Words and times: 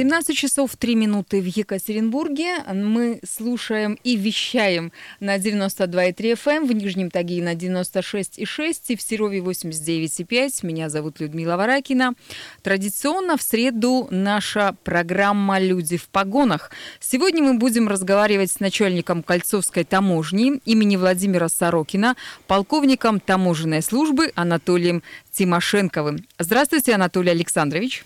17 0.00 0.34
часов 0.34 0.76
3 0.78 0.94
минуты 0.94 1.42
в 1.42 1.44
Екатеринбурге. 1.44 2.64
Мы 2.72 3.20
слушаем 3.22 3.98
и 4.02 4.16
вещаем 4.16 4.92
на 5.20 5.36
92,3 5.36 6.32
FM, 6.32 6.56
эм, 6.56 6.66
в 6.66 6.72
Нижнем 6.72 7.10
Тагиле 7.10 7.44
на 7.44 7.54
96,6 7.54 8.88
и 8.88 8.96
в 8.96 9.02
Серове 9.02 9.40
89,5. 9.40 10.62
Меня 10.62 10.88
зовут 10.88 11.20
Людмила 11.20 11.58
Варакина. 11.58 12.14
Традиционно 12.62 13.36
в 13.36 13.42
среду 13.42 14.08
наша 14.10 14.74
программа 14.84 15.60
«Люди 15.60 15.98
в 15.98 16.08
погонах». 16.08 16.70
Сегодня 16.98 17.42
мы 17.42 17.58
будем 17.58 17.86
разговаривать 17.86 18.52
с 18.52 18.58
начальником 18.58 19.22
Кольцовской 19.22 19.84
таможни 19.84 20.62
имени 20.64 20.96
Владимира 20.96 21.50
Сорокина, 21.50 22.16
полковником 22.46 23.20
таможенной 23.20 23.82
службы 23.82 24.32
Анатолием 24.34 25.02
Тимошенковым. 25.30 26.26
Здравствуйте, 26.38 26.94
Анатолий 26.94 27.32
Александрович. 27.32 28.02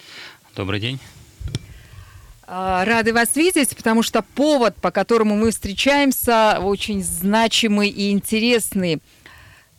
Добрый 0.56 0.80
день. 0.80 0.98
А, 2.56 2.84
рады 2.84 3.12
вас 3.12 3.34
видеть, 3.34 3.76
потому 3.76 4.04
что 4.04 4.22
повод, 4.22 4.76
по 4.76 4.92
которому 4.92 5.34
мы 5.34 5.50
встречаемся, 5.50 6.60
очень 6.62 7.02
значимый 7.02 7.88
и 7.88 8.12
интересный. 8.12 9.02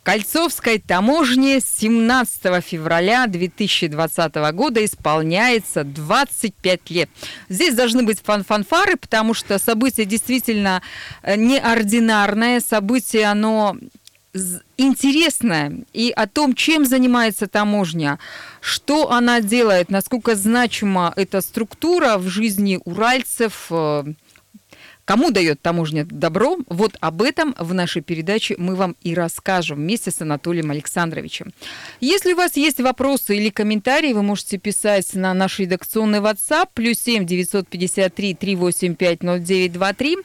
Кольцовской 0.02 0.78
таможне 0.78 1.60
17 1.60 2.62
февраля 2.62 3.26
2020 3.28 4.34
года 4.52 4.84
исполняется 4.84 5.84
25 5.84 6.90
лет. 6.90 7.08
Здесь 7.48 7.74
должны 7.74 8.02
быть 8.02 8.20
фан 8.20 8.44
фанфары, 8.44 8.96
потому 8.96 9.32
что 9.32 9.58
событие 9.58 10.04
действительно 10.04 10.82
э, 11.22 11.34
неординарное. 11.36 12.60
Событие, 12.60 13.24
оно 13.24 13.78
интересное 14.76 15.78
и 15.92 16.10
о 16.10 16.26
том, 16.26 16.54
чем 16.54 16.84
занимается 16.84 17.46
таможня, 17.46 18.18
что 18.60 19.10
она 19.10 19.40
делает, 19.40 19.90
насколько 19.90 20.34
значима 20.34 21.12
эта 21.16 21.40
структура 21.40 22.18
в 22.18 22.28
жизни 22.28 22.80
уральцев, 22.84 23.66
э, 23.70 24.04
Кому 25.06 25.30
дает 25.30 25.62
таможня 25.62 26.04
добро? 26.04 26.58
Вот 26.66 26.96
об 27.00 27.22
этом 27.22 27.54
в 27.58 27.72
нашей 27.72 28.02
передаче 28.02 28.56
мы 28.58 28.74
вам 28.74 28.96
и 29.02 29.14
расскажем 29.14 29.78
вместе 29.78 30.10
с 30.10 30.20
Анатолием 30.20 30.72
Александровичем. 30.72 31.52
Если 32.00 32.32
у 32.32 32.36
вас 32.36 32.56
есть 32.56 32.80
вопросы 32.80 33.36
или 33.36 33.50
комментарии, 33.50 34.12
вы 34.12 34.24
можете 34.24 34.58
писать 34.58 35.14
на 35.14 35.32
наш 35.32 35.60
редакционный 35.60 36.18
WhatsApp 36.18 36.70
плюс 36.74 36.98
7 36.98 37.24
953 37.24 38.34
385 38.34 39.20
0923. 39.22 40.16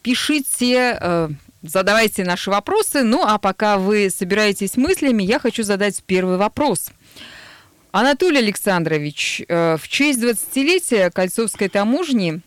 Пишите 0.00 0.98
э, 0.98 1.28
задавайте 1.62 2.24
наши 2.24 2.50
вопросы. 2.50 3.02
Ну, 3.02 3.22
а 3.24 3.38
пока 3.38 3.78
вы 3.78 4.10
собираетесь 4.10 4.76
мыслями, 4.76 5.22
я 5.22 5.38
хочу 5.38 5.62
задать 5.62 6.02
первый 6.04 6.36
вопрос. 6.36 6.90
Анатолий 7.92 8.38
Александрович, 8.38 9.42
э, 9.46 9.76
в 9.76 9.86
честь 9.88 10.18
20-летия 10.18 11.10
Кольцовской 11.10 11.68
таможни 11.68 12.40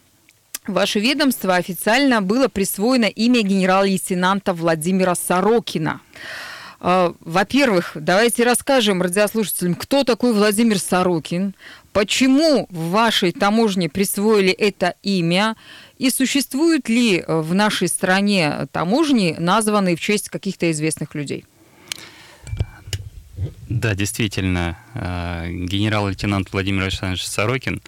ваше 0.65 0.99
ведомство 0.99 1.55
официально 1.55 2.21
было 2.21 2.47
присвоено 2.47 3.05
имя 3.05 3.43
генерал-лейтенанта 3.43 4.53
Владимира 4.53 5.13
Сорокина. 5.13 6.01
Э, 6.81 7.13
во-первых, 7.19 7.91
давайте 7.95 8.43
расскажем 8.43 9.01
радиослушателям, 9.01 9.75
кто 9.75 10.03
такой 10.03 10.33
Владимир 10.33 10.79
Сорокин, 10.79 11.53
почему 11.93 12.67
в 12.69 12.89
вашей 12.89 13.31
таможне 13.31 13.87
присвоили 13.87 14.51
это 14.51 14.95
имя, 15.03 15.55
и 15.97 16.09
существуют 16.09 16.89
ли 16.89 17.19
э, 17.19 17.39
в 17.39 17.53
нашей 17.53 17.87
стране 17.87 18.67
таможни, 18.71 19.35
названные 19.37 19.95
в 19.95 19.99
честь 19.99 20.29
каких-то 20.29 20.69
известных 20.71 21.15
людей? 21.15 21.45
Да, 23.69 23.95
действительно, 23.95 24.77
э, 24.93 25.49
генерал-лейтенант 25.49 26.51
Владимир 26.51 26.83
Александрович 26.83 27.25
Сорокин 27.25 27.81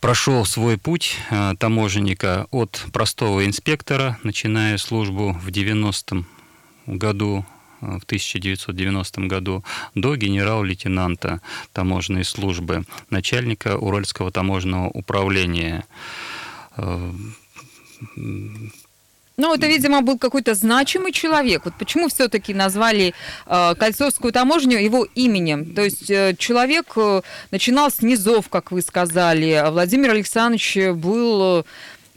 прошел 0.00 0.44
свой 0.44 0.78
путь 0.78 1.16
э, 1.30 1.54
таможенника 1.58 2.46
от 2.50 2.84
простого 2.92 3.44
инспектора, 3.44 4.18
начиная 4.22 4.78
службу 4.78 5.32
в 5.32 5.48
90-м 5.48 6.26
году 6.86 7.44
в 7.80 8.02
1990 8.04 9.20
году 9.22 9.64
до 9.94 10.16
генерал-лейтенанта 10.16 11.40
таможенной 11.72 12.24
службы, 12.24 12.84
начальника 13.10 13.76
Уральского 13.76 14.30
таможенного 14.30 14.88
управления. 14.88 15.84
Ну, 19.38 19.54
это, 19.54 19.68
видимо, 19.68 20.02
был 20.02 20.18
какой-то 20.18 20.54
значимый 20.54 21.12
человек. 21.12 21.64
Вот 21.64 21.74
почему 21.78 22.08
все-таки 22.08 22.52
назвали 22.52 23.14
э, 23.46 23.74
Кольцовскую 23.76 24.32
таможню 24.32 24.78
его 24.78 25.06
именем? 25.14 25.74
То 25.74 25.82
есть 25.82 26.10
э, 26.10 26.34
человек 26.36 26.86
э, 26.96 27.22
начинал 27.52 27.92
с 27.92 28.02
низов, 28.02 28.48
как 28.48 28.72
вы 28.72 28.82
сказали. 28.82 29.52
А 29.52 29.70
Владимир 29.70 30.10
Александрович 30.10 30.76
был... 30.94 31.60
Э, 31.60 31.64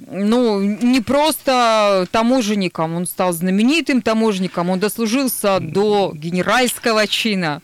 ну, 0.07 0.59
не 0.61 1.01
просто 1.01 2.07
таможенником, 2.11 2.95
он 2.95 3.05
стал 3.05 3.33
знаменитым 3.33 4.01
таможенником, 4.01 4.71
он 4.71 4.79
дослужился 4.79 5.59
до 5.59 6.11
генеральского 6.15 7.05
чина. 7.05 7.61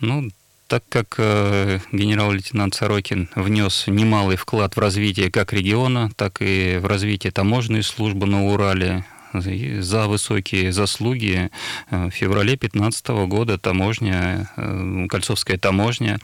Ну, 0.00 0.28
так 0.68 0.84
как 0.88 1.14
э, 1.18 1.80
генерал-лейтенант 1.92 2.74
Сорокин 2.74 3.28
внес 3.34 3.84
немалый 3.86 4.36
вклад 4.36 4.76
в 4.76 4.78
развитие 4.78 5.30
как 5.30 5.52
региона, 5.52 6.10
так 6.14 6.40
и 6.40 6.78
в 6.80 6.86
развитие 6.86 7.32
таможенной 7.32 7.82
службы 7.82 8.26
на 8.26 8.44
Урале, 8.44 9.04
за 9.32 10.06
высокие 10.06 10.72
заслуги 10.72 11.50
э, 11.90 12.06
в 12.06 12.10
феврале 12.10 12.56
2015 12.56 13.08
года 13.26 13.58
таможня, 13.58 14.50
э, 14.56 15.06
Кольцовская 15.08 15.58
таможня 15.58 16.18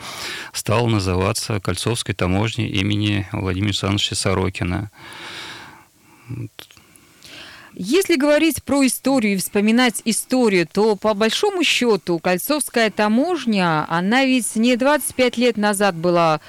стала 0.53 0.87
называться 0.88 1.59
Кольцовской 1.61 2.15
таможней 2.15 2.69
имени 2.69 3.26
Владимира 3.32 3.71
Александровича 3.71 4.15
Сорокина. 4.15 4.91
Если 7.77 8.15
говорить 8.15 8.62
про 8.62 8.87
историю 8.87 9.35
и 9.35 9.37
вспоминать 9.37 10.01
историю, 10.05 10.67
то 10.71 10.95
по 10.95 11.12
большому 11.12 11.65
счету 11.65 12.21
Кольцовская 12.21 12.89
таможня, 12.91 13.85
она 13.89 14.25
ведь 14.25 14.55
не 14.55 14.77
25 14.77 15.37
лет 15.39 15.57
назад 15.57 15.97
была 15.97 16.41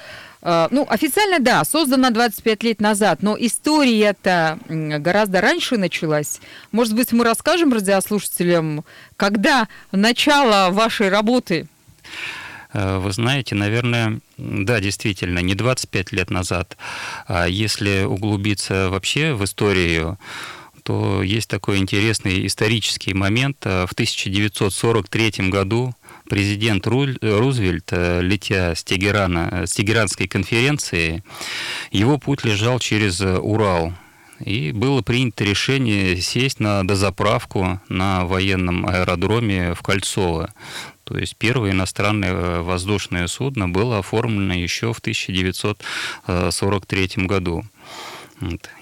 э, 0.42 0.68
ну, 0.70 0.86
официально, 0.88 1.40
да, 1.40 1.64
создана 1.64 2.10
25 2.10 2.62
лет 2.62 2.80
назад, 2.80 3.22
но 3.22 3.36
история-то 3.38 4.60
гораздо 4.68 5.40
раньше 5.40 5.76
началась. 5.76 6.40
Может 6.70 6.94
быть, 6.94 7.10
мы 7.10 7.24
расскажем 7.24 7.72
радиослушателям, 7.72 8.84
когда 9.16 9.66
начало 9.90 10.70
вашей 10.70 11.08
работы? 11.08 11.66
Э, 12.72 12.98
вы 12.98 13.10
знаете, 13.10 13.56
наверное, 13.56 14.20
да, 14.36 14.78
действительно, 14.78 15.40
не 15.40 15.56
25 15.56 16.12
лет 16.12 16.30
назад, 16.30 16.76
а 17.26 17.46
если 17.46 18.04
углубиться 18.04 18.90
вообще 18.90 19.34
в 19.34 19.42
историю, 19.42 20.18
то 20.86 21.20
есть 21.20 21.50
такой 21.50 21.76
интересный 21.78 22.46
исторический 22.46 23.12
момент. 23.12 23.64
В 23.64 23.88
1943 23.92 25.50
году 25.50 25.96
президент 26.28 26.86
Рузвельт, 26.86 27.88
э, 27.90 28.20
летя 28.22 28.76
с, 28.76 28.84
Тегерана, 28.84 29.48
э, 29.50 29.66
с 29.66 29.72
Тегеранской 29.72 30.28
конференции, 30.28 31.24
его 31.90 32.18
путь 32.18 32.44
лежал 32.44 32.78
через 32.78 33.20
э, 33.20 33.36
Урал. 33.36 33.94
И 34.38 34.70
было 34.70 35.02
принято 35.02 35.42
решение 35.42 36.20
сесть 36.20 36.60
на 36.60 36.86
дозаправку 36.86 37.80
на 37.88 38.24
военном 38.24 38.86
аэродроме 38.86 39.74
в 39.74 39.82
Кольцово. 39.82 40.54
То 41.02 41.18
есть 41.18 41.34
первое 41.36 41.72
иностранное 41.72 42.60
воздушное 42.60 43.26
судно 43.26 43.68
было 43.68 43.98
оформлено 43.98 44.54
еще 44.54 44.92
в 44.92 45.00
1943 45.00 47.26
году. 47.26 47.64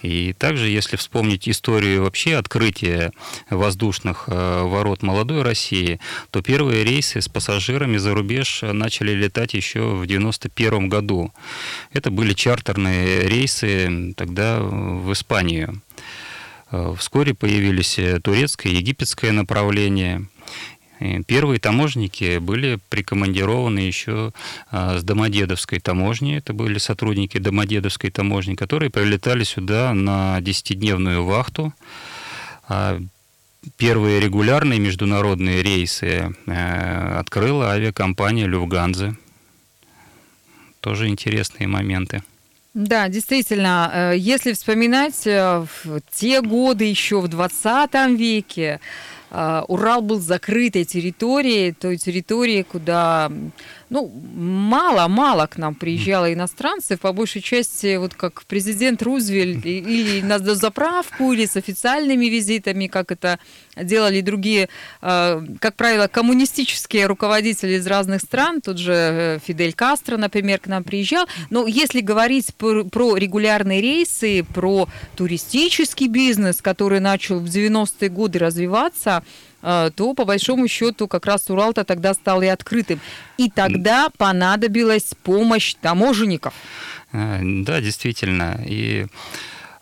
И 0.03 0.32
также, 0.32 0.69
если 0.69 0.96
вспомнить 0.96 1.49
историю 1.49 2.02
вообще 2.02 2.37
открытия 2.37 3.12
воздушных 3.50 4.25
э, 4.26 4.62
ворот 4.62 5.02
молодой 5.02 5.43
России, 5.43 6.00
то 6.31 6.43
первые 6.43 6.82
рейсы 6.84 7.20
с 7.20 7.29
пассажирами 7.29 7.96
за 7.96 8.14
рубеж 8.14 8.62
начали 8.62 9.12
летать 9.12 9.55
еще 9.55 9.81
в 9.81 10.02
1991 10.02 10.88
году. 10.88 11.32
Это 11.93 12.11
были 12.11 12.32
чартерные 12.32 13.29
рейсы 13.29 14.12
тогда 14.17 14.61
в 14.61 15.12
Испанию. 15.12 15.81
Э, 16.73 16.94
вскоре 16.99 17.34
появились 17.34 17.99
турецкое 18.23 18.73
и 18.73 18.76
египетское 18.76 19.31
направление. 19.31 20.26
Первые 21.26 21.58
таможники 21.58 22.38
были 22.38 22.79
прикомандированы 22.88 23.81
еще 23.81 24.32
а, 24.70 24.99
с 24.99 25.02
Домодедовской 25.02 25.81
таможни. 25.81 26.37
Это 26.37 26.52
были 26.52 26.79
сотрудники 26.79 27.38
Домодедовской 27.38 28.11
таможни, 28.11 28.55
которые 28.55 28.91
прилетали 28.91 29.44
сюда 29.44 29.93
на 29.93 30.38
10-дневную 30.41 31.25
вахту. 31.25 31.75
А 32.69 33.00
первые 33.76 34.20
регулярные 34.20 34.79
международные 34.79 35.62
рейсы 35.62 36.35
э, 36.46 37.19
открыла 37.19 37.73
авиакомпания 37.73 38.46
«Люфганзе». 38.46 39.17
Тоже 40.81 41.08
интересные 41.08 41.67
моменты. 41.67 42.23
Да, 42.75 43.08
действительно, 43.08 43.91
э, 43.93 44.14
если 44.19 44.52
вспоминать 44.52 45.26
э, 45.26 45.64
в 45.85 46.00
те 46.11 46.43
годы 46.43 46.85
еще 46.85 47.20
в 47.20 47.29
20 47.29 48.19
веке, 48.19 48.81
э, 49.24 49.24
Урал 49.69 50.00
был 50.02 50.20
закрытой 50.20 50.84
территорией, 50.84 51.72
той 51.72 51.96
территорией, 51.96 52.62
куда 52.62 53.32
ну, 53.94 54.11
мало-мало 54.35 55.46
к 55.46 55.56
нам 55.56 55.76
приезжало 55.76 56.32
иностранцев, 56.32 56.99
по 56.99 57.12
большей 57.12 57.41
части, 57.41 57.96
вот 57.96 58.14
как 58.14 58.43
президент 58.44 59.00
Рузвельт, 59.02 59.64
или 59.64 60.20
на 60.20 60.41
заправку, 60.41 61.32
или 61.32 61.46
с 61.46 61.56
официальными 61.56 62.26
визитами, 62.26 62.88
как 62.88 63.12
это 63.12 63.38
делали 63.76 64.20
другие, 64.20 64.69
э, 65.00 65.41
как 65.61 65.76
правило, 65.76 66.08
коммунистические 66.08 67.06
руководители 67.06 67.75
из 67.75 67.87
разных 67.87 68.23
стран, 68.23 68.61
тут 68.61 68.79
же 68.79 68.93
э, 68.93 69.38
Фидель 69.46 69.75
Кастро, 69.75 70.17
например, 70.17 70.58
к 70.58 70.67
нам 70.67 70.82
приезжал. 70.82 71.29
Но 71.50 71.69
если 71.69 72.00
говорить 72.00 72.52
про 72.56 73.17
регулярные 73.17 73.81
рейсы, 73.81 74.43
про 74.43 74.88
туристический 75.14 76.08
бизнес, 76.08 76.61
который 76.61 76.99
начал 76.99 77.38
в 77.38 77.44
90-е 77.44 78.08
годы 78.08 78.41
развиваться, 78.41 79.23
то 79.94 80.14
по 80.14 80.25
большому 80.25 80.69
счету 80.69 81.08
как 81.08 81.26
раз 81.26 81.49
Урал-то 81.49 81.84
тогда 81.84 82.14
стал 82.14 82.43
и 82.43 82.46
открытым. 82.46 83.00
И 83.38 83.50
тогда 83.50 84.11
понадобилась 84.16 85.14
помощь 85.22 85.75
таможенников. 85.81 86.55
Э, 87.12 87.40
да, 87.43 87.81
действительно. 87.81 88.61
И 88.66 89.06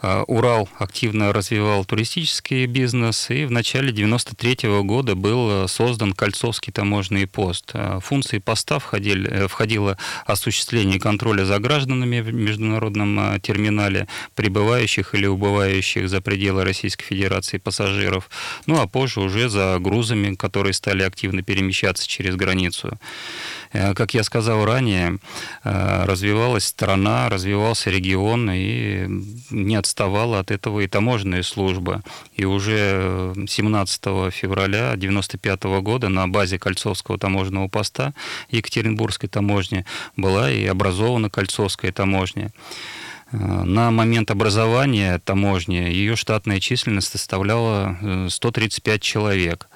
Урал 0.03 0.69
активно 0.79 1.33
развивал 1.33 1.85
туристический 1.85 2.67
бизнес, 2.67 3.31
и 3.31 3.45
в 3.45 3.53
начале 3.53 3.93
93 3.93 4.83
года 4.83 5.15
был 5.15 5.65
э, 5.65 5.69
создан 5.69 6.13
Кольцовский 6.13 6.73
таможенный 6.73 7.29
пост. 7.29 7.71
А, 7.75 8.01
функции 8.01 8.39
поста 8.39 8.81
входили, 8.81 9.31
э, 9.31 9.47
входило 9.47 9.97
осуществление 10.27 10.99
контроля 10.99 11.45
за 11.45 11.61
гражданами 11.61 12.21
в 12.21 12.35
международном 12.35 13.21
э, 13.21 13.41
терминале, 13.41 14.09
прибывающих 14.35 15.15
или 15.15 15.27
убывающих 15.27 16.09
за 16.09 16.21
пределы 16.21 16.65
Российской 16.65 17.05
Федерации 17.05 17.59
пассажиров, 17.59 18.29
ну 18.67 18.81
а 18.81 18.89
позже 18.89 19.21
уже 19.21 19.49
за 19.49 19.79
грузами, 19.79 20.35
которые 20.35 20.73
стали 20.73 21.05
активно 21.05 21.43
перемещаться 21.43 22.09
через 22.09 22.35
границу. 22.35 22.99
Как 23.73 24.15
я 24.15 24.23
сказал 24.23 24.65
ранее, 24.65 25.19
развивалась 25.65 26.67
страна, 26.67 27.29
развивался 27.29 27.91
регион, 27.91 28.51
и 28.51 29.07
не 29.51 29.77
отставал 29.77 30.03
отставала 30.03 30.41
от 30.41 30.51
этого 30.51 30.81
и 30.81 30.89
таможенная 30.89 31.43
служба. 31.43 32.03
И 32.35 32.45
уже 32.45 33.33
17 33.47 34.33
февраля 34.33 34.93
1995 34.93 35.65
года 35.83 36.09
на 36.09 36.29
базе 36.29 36.59
Кольцовского 36.59 37.19
таможенного 37.19 37.69
поста 37.69 38.15
Екатеринбургской 38.51 39.29
таможни 39.29 39.85
была 40.17 40.51
и 40.51 40.67
образована 40.67 41.31
Кольцовская 41.31 41.93
таможня. 41.93 42.51
Э, 43.33 43.37
на 43.65 43.91
момент 43.91 44.31
образования 44.31 45.19
таможни 45.25 45.77
ее 45.77 46.17
штатная 46.17 46.61
численность 46.61 47.13
составляла 47.13 47.97
135 48.29 48.97
э, 48.97 48.99
человек. 48.99 49.69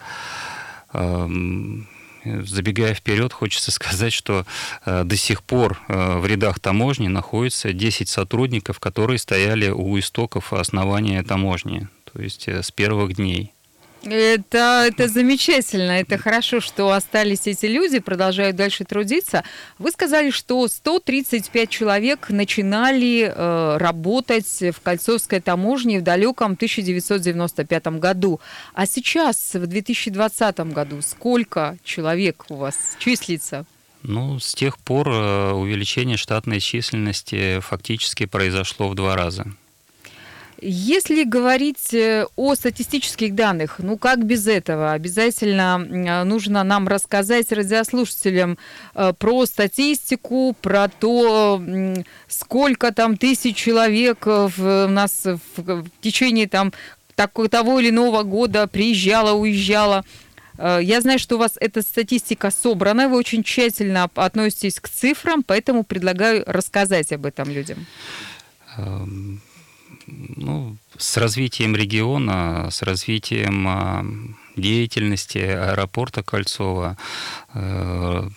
Забегая 2.45 2.95
вперед, 2.95 3.33
хочется 3.33 3.71
сказать, 3.71 4.13
что 4.13 4.45
э, 4.85 5.05
до 5.05 5.17
сих 5.17 5.43
пор 5.43 5.81
э, 5.89 6.19
в 6.19 6.27
рядах 6.27 6.61
таможни 6.61 7.09
находится 7.09 7.73
10 7.73 8.09
сотрудников, 8.09 8.81
которые 8.81 9.19
стояли 9.19 9.69
у 9.69 9.99
истоков 9.99 10.53
основания 10.53 11.23
таможни, 11.23 11.89
то 12.13 12.21
есть 12.21 12.49
э, 12.49 12.63
с 12.63 12.71
первых 12.71 13.17
дней. 13.17 13.53
Это, 14.03 14.85
это 14.87 15.09
замечательно, 15.09 15.93
это 15.93 16.17
хорошо, 16.17 16.61
что 16.61 16.93
остались 16.93 17.47
эти 17.47 17.67
люди, 17.67 17.99
продолжают 17.99 18.55
дальше 18.55 18.85
трудиться. 18.85 19.43
Вы 19.79 19.91
сказали, 19.91 20.31
что 20.31 20.69
135 20.69 21.69
человек 21.69 22.31
начинали 22.31 23.33
э, 23.35 23.77
работать 23.79 24.61
в 24.61 24.81
Кольцовской 24.81 25.41
таможне 25.41 25.99
в 25.99 26.03
далеком 26.03 26.53
1995 26.53 27.87
году. 27.99 28.41
А 28.75 28.87
сейчас, 28.87 29.55
в 29.55 29.67
2020 29.67 30.61
году, 30.73 31.03
сколько 31.03 31.77
человек 31.83 32.45
у 32.49 32.57
вас 32.57 32.77
числится? 32.99 33.67
Ну, 34.03 34.39
с 34.39 34.55
тех 34.55 34.79
пор 34.79 35.09
э, 35.09 35.51
увеличение 35.53 36.17
штатной 36.17 36.61
численности 36.61 37.59
фактически 37.59 38.27
произошло 38.27 38.89
в 38.89 38.95
два 38.95 39.17
раза. 39.17 39.47
Если 40.61 41.25
говорить 41.25 41.93
э, 41.93 42.27
о 42.35 42.55
статистических 42.55 43.35
данных, 43.35 43.77
ну 43.79 43.99
как 43.99 44.25
без 44.25 44.47
этого? 44.47 44.93
Обязательно 44.93 45.87
э, 45.87 46.25
нужно 46.25 46.65
нам 46.65 46.89
рассказать 46.89 47.53
радиослушателям 47.53 48.57
э, 48.95 49.13
про 49.19 49.45
статистику, 49.45 50.57
про 50.63 50.89
то, 50.89 51.63
сколько 52.27 52.93
там 52.93 53.19
тысяч 53.19 53.57
человек 53.57 54.25
в, 54.25 54.87
у 54.87 54.89
нас 54.89 55.27
в, 55.57 55.85
течение 56.01 56.49
там 56.49 56.73
такого, 57.15 57.51
того 57.51 57.79
или 57.79 57.91
иного 57.91 58.23
года 58.23 58.67
приезжало, 58.67 59.33
уезжало. 59.33 60.05
Я 60.59 61.03
знаю, 61.03 61.19
что 61.19 61.37
у 61.37 61.39
вас 61.39 61.59
эта 61.61 61.83
статистика 61.83 62.51
собрана, 62.51 63.11
вы 63.11 63.19
очень 63.19 63.43
тщательно 63.43 64.09
относитесь 64.15 64.81
к 64.81 64.89
цифрам, 64.89 65.43
поэтому 65.43 65.85
предлагаю 65.85 66.45
рассказать 66.47 67.13
об 67.13 67.27
этом 67.27 67.51
людям. 67.51 67.87
Ну, 70.07 70.77
с 70.97 71.17
развитием 71.17 71.75
региона, 71.75 72.69
с 72.71 72.83
развитием 72.83 73.67
а, 73.69 74.05
деятельности 74.57 75.39
аэропорта 75.39 76.23
Кольцова 76.23 76.97
э, 77.55 78.29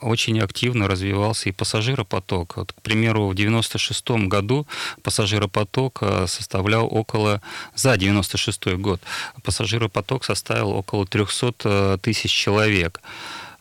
очень 0.00 0.40
активно 0.40 0.88
развивался 0.88 1.48
и 1.48 1.52
пассажиропоток. 1.52 2.56
Вот, 2.56 2.72
к 2.72 2.82
примеру, 2.82 3.28
в 3.28 3.34
96 3.34 4.10
году 4.28 4.66
пассажиропоток 5.02 5.98
э, 6.02 6.26
составлял 6.26 6.86
около, 6.90 7.40
за 7.74 7.96
96 7.96 8.74
год, 8.74 9.00
пассажиропоток 9.42 10.24
составил 10.24 10.70
около 10.70 11.06
300 11.06 11.54
э, 11.64 11.98
тысяч 12.00 12.32
человек. 12.32 13.00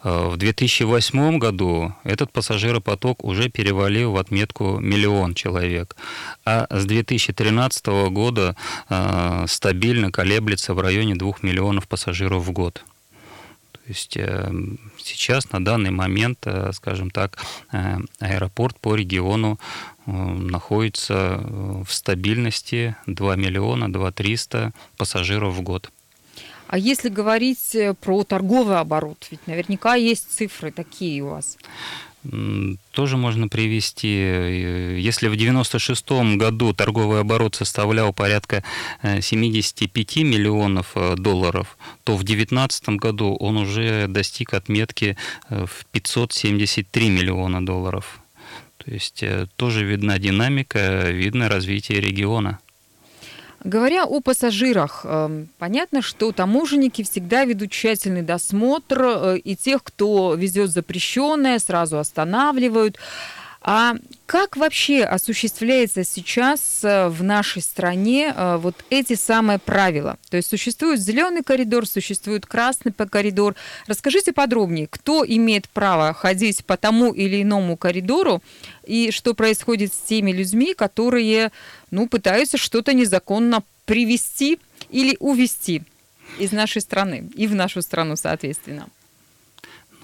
В 0.04 0.38
2008 0.38 1.40
году 1.40 1.94
этот 2.06 2.32
пассажиропоток 2.32 3.26
уже 3.26 3.50
перевалил 3.50 4.14
в 4.14 4.18
отметку 4.18 4.80
миллион 4.80 5.34
человек, 5.34 5.98
а 6.46 6.68
с 6.70 6.86
2013 6.86 7.86
года 8.10 8.56
э, 8.90 9.46
стабильно 9.48 10.10
колеблется 10.10 10.74
в 10.74 10.80
районе 10.80 11.16
2 11.16 11.34
миллионов 11.42 11.90
пассажиров 11.90 12.46
в 12.46 12.52
год. 12.52 12.86
То 13.74 13.80
есть 13.88 14.16
э, 14.16 14.50
сейчас 14.98 15.52
на 15.52 15.66
данный 15.66 15.92
момент, 15.92 16.40
э, 16.46 16.72
скажем 16.74 17.10
так, 17.10 17.38
аэропорт 18.20 18.80
по 18.80 18.96
региону 18.96 19.60
находится 20.06 21.44
в 21.86 21.92
стабильности 21.92 22.96
2 23.06 23.36
миллиона 23.36 23.92
2 23.92 24.12
300 24.14 24.72
пассажиров 24.96 25.56
в 25.56 25.62
год. 25.62 25.92
А 26.70 26.78
если 26.78 27.10
говорить 27.10 27.74
э, 27.74 27.96
про 27.96 28.24
торговый 28.24 28.78
оборот, 28.78 29.28
ведь 29.32 29.48
наверняка 29.48 29.96
есть 29.96 30.32
цифры 30.32 30.70
такие 30.70 31.24
у 31.24 31.30
вас. 31.30 31.58
Тоже 32.92 33.18
можно 33.18 33.48
привести. 33.48 34.16
Э, 34.22 35.00
если 35.00 35.30
в 35.30 35.34
1996 35.34 36.38
году 36.38 36.76
торговый 36.76 37.22
оборот 37.22 37.56
составлял 37.56 38.14
порядка 38.14 38.64
75 39.02 40.18
э, 40.18 40.24
миллионов 40.24 40.96
долларов, 41.18 41.76
то 42.04 42.16
в 42.16 42.24
2019 42.24 42.90
году 42.90 43.36
он 43.40 43.58
уже 43.58 44.06
достиг 44.08 44.54
отметки 44.54 45.18
в 45.50 45.86
573 45.92 47.10
миллиона 47.10 47.66
долларов. 47.66 48.20
То 48.78 48.92
есть 48.92 49.24
тоже 49.56 49.84
видна 49.84 50.20
динамика, 50.20 51.10
видно 51.10 51.50
развитие 51.50 52.00
региона. 52.00 52.60
Говоря 53.64 54.06
о 54.06 54.22
пассажирах, 54.22 55.02
эм, 55.04 55.50
понятно, 55.58 56.02
что 56.02 56.32
таможенники 56.32 57.04
всегда 57.04 57.44
ведут 57.44 57.72
тщательный 57.72 58.22
досмотр, 58.22 59.02
э, 59.02 59.38
и 59.38 59.56
тех, 59.58 59.84
кто 59.84 60.34
везет 60.36 60.72
запрещенное, 60.72 61.60
сразу 61.60 62.00
останавливают. 62.00 62.98
А 63.72 63.94
как 64.26 64.58
вообще 64.58 65.04
осуществляется 65.04 66.04
сейчас 66.04 66.84
э, 66.84 67.08
в 67.08 67.22
нашей 67.22 67.62
стране 67.62 68.34
э, 68.36 68.58
вот 68.58 68.74
эти 68.90 69.14
самые 69.14 69.60
правила? 69.60 70.18
То 70.32 70.38
есть 70.38 70.50
существует 70.50 71.00
зеленый 71.00 71.44
коридор, 71.44 71.86
существует 71.86 72.48
красный 72.48 72.92
коридор. 72.92 73.54
Расскажите 73.86 74.34
подробнее, 74.34 74.88
кто 74.90 75.24
имеет 75.24 75.70
право 75.70 76.16
ходить 76.16 76.66
по 76.66 76.78
тому 76.78 77.14
или 77.14 77.44
иному 77.44 77.78
коридору 77.78 78.42
и 78.88 79.12
что 79.12 79.36
происходит 79.36 79.94
с 79.94 79.98
теми 79.98 80.32
людьми, 80.32 80.74
которые 80.74 81.52
ну, 81.92 82.08
пытаются 82.08 82.58
что-то 82.58 82.94
незаконно 82.94 83.62
привести 83.86 84.58
или 84.90 85.16
увести 85.20 85.84
из 86.40 86.52
нашей 86.52 86.82
страны 86.82 87.30
и 87.36 87.46
в 87.46 87.54
нашу 87.54 87.84
страну, 87.84 88.16
соответственно. 88.16 88.88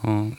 Ну, 0.03 0.35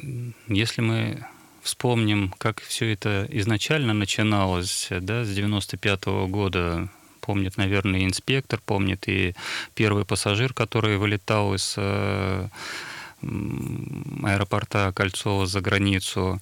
если 0.46 0.80
мы 0.80 1.26
вспомним, 1.66 2.32
как 2.38 2.62
все 2.62 2.92
это 2.92 3.26
изначально 3.30 3.92
начиналось, 3.92 4.88
да, 4.90 5.24
с 5.24 5.34
95 5.34 6.06
-го 6.06 6.28
года, 6.28 6.88
помнит, 7.20 7.56
наверное, 7.56 8.04
инспектор, 8.04 8.60
помнит 8.64 9.08
и 9.08 9.34
первый 9.74 10.04
пассажир, 10.04 10.54
который 10.54 10.96
вылетал 10.96 11.54
из 11.54 11.74
э, 11.76 12.48
аэропорта 14.22 14.92
Кольцова 14.94 15.46
за 15.46 15.60
границу. 15.60 16.40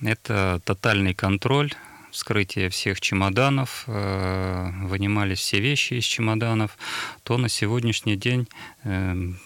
Это 0.00 0.60
тотальный 0.64 1.14
контроль, 1.14 1.72
вскрытия 2.12 2.70
всех 2.70 3.00
чемоданов, 3.00 3.84
э, 3.88 4.70
вынимались 4.84 5.40
все 5.40 5.58
вещи 5.60 5.94
из 5.94 6.04
чемоданов, 6.04 6.78
то 7.24 7.38
на 7.38 7.48
сегодняшний 7.48 8.16
день 8.16 8.46
эм, 8.84 9.40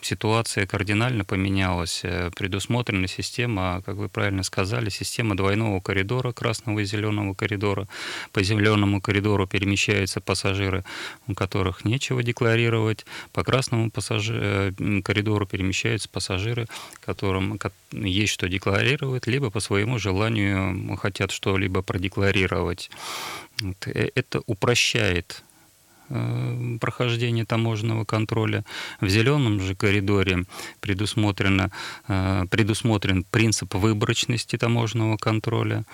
ситуация 0.00 0.66
кардинально 0.66 1.24
поменялась. 1.24 2.00
Э, 2.02 2.30
предусмотрена 2.34 3.08
система, 3.08 3.82
как 3.84 3.96
вы 3.96 4.08
правильно 4.08 4.42
сказали, 4.42 4.88
система 4.90 5.36
двойного 5.36 5.80
коридора, 5.80 6.32
красного 6.32 6.80
и 6.80 6.84
зеленого 6.84 7.34
коридора. 7.34 7.88
По 8.32 8.42
зеленому 8.42 9.00
коридору 9.00 9.46
перемещаются 9.46 10.20
пассажиры, 10.20 10.84
у 11.26 11.34
которых 11.34 11.84
нечего 11.84 12.22
декларировать. 12.22 13.06
По 13.32 13.44
красному 13.44 13.90
пассажир... 13.90 14.36
Э, 14.40 14.72
коридору 15.02 15.46
перемещаются 15.46 16.08
пассажиры, 16.08 16.66
которым 17.04 17.58
есть 17.92 18.32
что 18.32 18.48
декларировать, 18.48 19.26
либо 19.26 19.50
по 19.50 19.60
своему 19.60 19.98
желанию 19.98 20.96
хотят 20.96 21.30
что-либо 21.30 21.82
продекларировать. 21.82 22.90
Э, 23.86 24.08
это 24.14 24.42
упрощает 24.46 25.42
прохождения 26.80 27.44
таможенного 27.44 28.04
контроля. 28.04 28.64
В 29.00 29.08
зеленом 29.08 29.60
же 29.60 29.74
коридоре 29.74 30.44
предусмотрено, 30.80 31.70
э, 32.08 32.44
предусмотрен 32.50 33.24
принцип 33.24 33.74
выборочности 33.74 34.56
таможенного 34.56 35.16
контроля. 35.16 35.84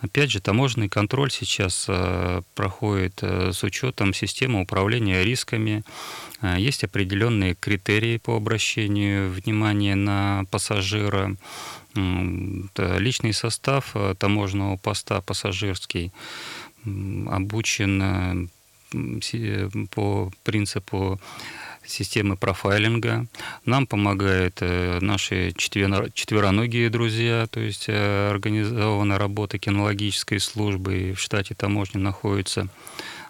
Опять 0.00 0.30
же, 0.30 0.40
таможенный 0.40 0.88
контроль 0.88 1.30
сейчас 1.30 1.86
э, 1.88 2.42
проходит 2.54 3.22
с 3.22 3.62
учетом 3.62 4.12
системы 4.12 4.60
управления 4.60 5.24
рисками. 5.24 5.82
Есть 6.58 6.84
определенные 6.84 7.54
критерии 7.54 8.18
по 8.18 8.36
обращению 8.36 9.30
внимания 9.30 9.94
на 9.94 10.44
пассажира. 10.50 11.36
Личный 11.94 13.32
состав 13.32 13.94
таможенного 14.18 14.76
поста 14.76 15.22
пассажирский 15.22 16.12
обучен 16.84 18.50
по 19.94 20.30
принципу 20.42 21.20
системы 21.86 22.36
профайлинга. 22.36 23.26
Нам 23.64 23.86
помогают 23.86 24.58
э, 24.60 24.98
наши 25.00 25.52
четвероногие 25.56 26.90
друзья, 26.90 27.46
то 27.50 27.60
есть 27.60 27.86
э, 27.88 28.30
организованная 28.30 29.18
работа 29.18 29.58
кинологической 29.58 30.40
службы. 30.40 31.14
В 31.16 31.20
штате 31.20 31.54
таможни 31.54 31.98
находятся 31.98 32.68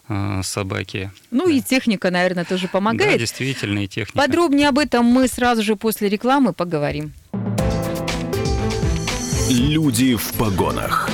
э, 0.09 0.41
собаки. 0.43 1.11
Ну 1.31 1.47
да. 1.47 1.53
и 1.53 1.61
техника, 1.61 2.11
наверное, 2.11 2.45
тоже 2.45 2.69
помогает. 2.69 3.13
Да, 3.13 3.19
действительно, 3.19 3.81
и 3.81 3.89
техника. 3.89 4.19
Подробнее 4.19 4.69
об 4.69 4.79
этом 4.79 5.05
мы 5.05 5.29
сразу 5.29 5.63
же 5.63 5.77
после 5.77 6.09
рекламы 6.09 6.53
поговорим. 6.53 7.13
Люди 9.51 10.17
в 10.17 10.33
погонах 10.35 11.11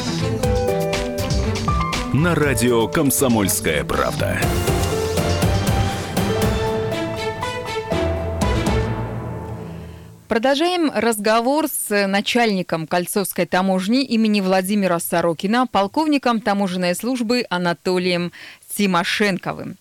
на 2.12 2.34
радио 2.34 2.88
«Комсомольская 2.88 3.84
правда». 3.84 4.40
Продолжаем 10.26 10.92
разговор 10.94 11.66
с 11.66 12.06
начальником 12.06 12.86
Кольцовской 12.86 13.46
таможни 13.46 14.04
имени 14.04 14.40
Владимира 14.40 14.98
Сорокина, 15.00 15.66
полковником 15.66 16.40
таможенной 16.40 16.94
службы 16.94 17.44
Анатолием 17.50 18.32
Тимошенковым. 18.76 19.76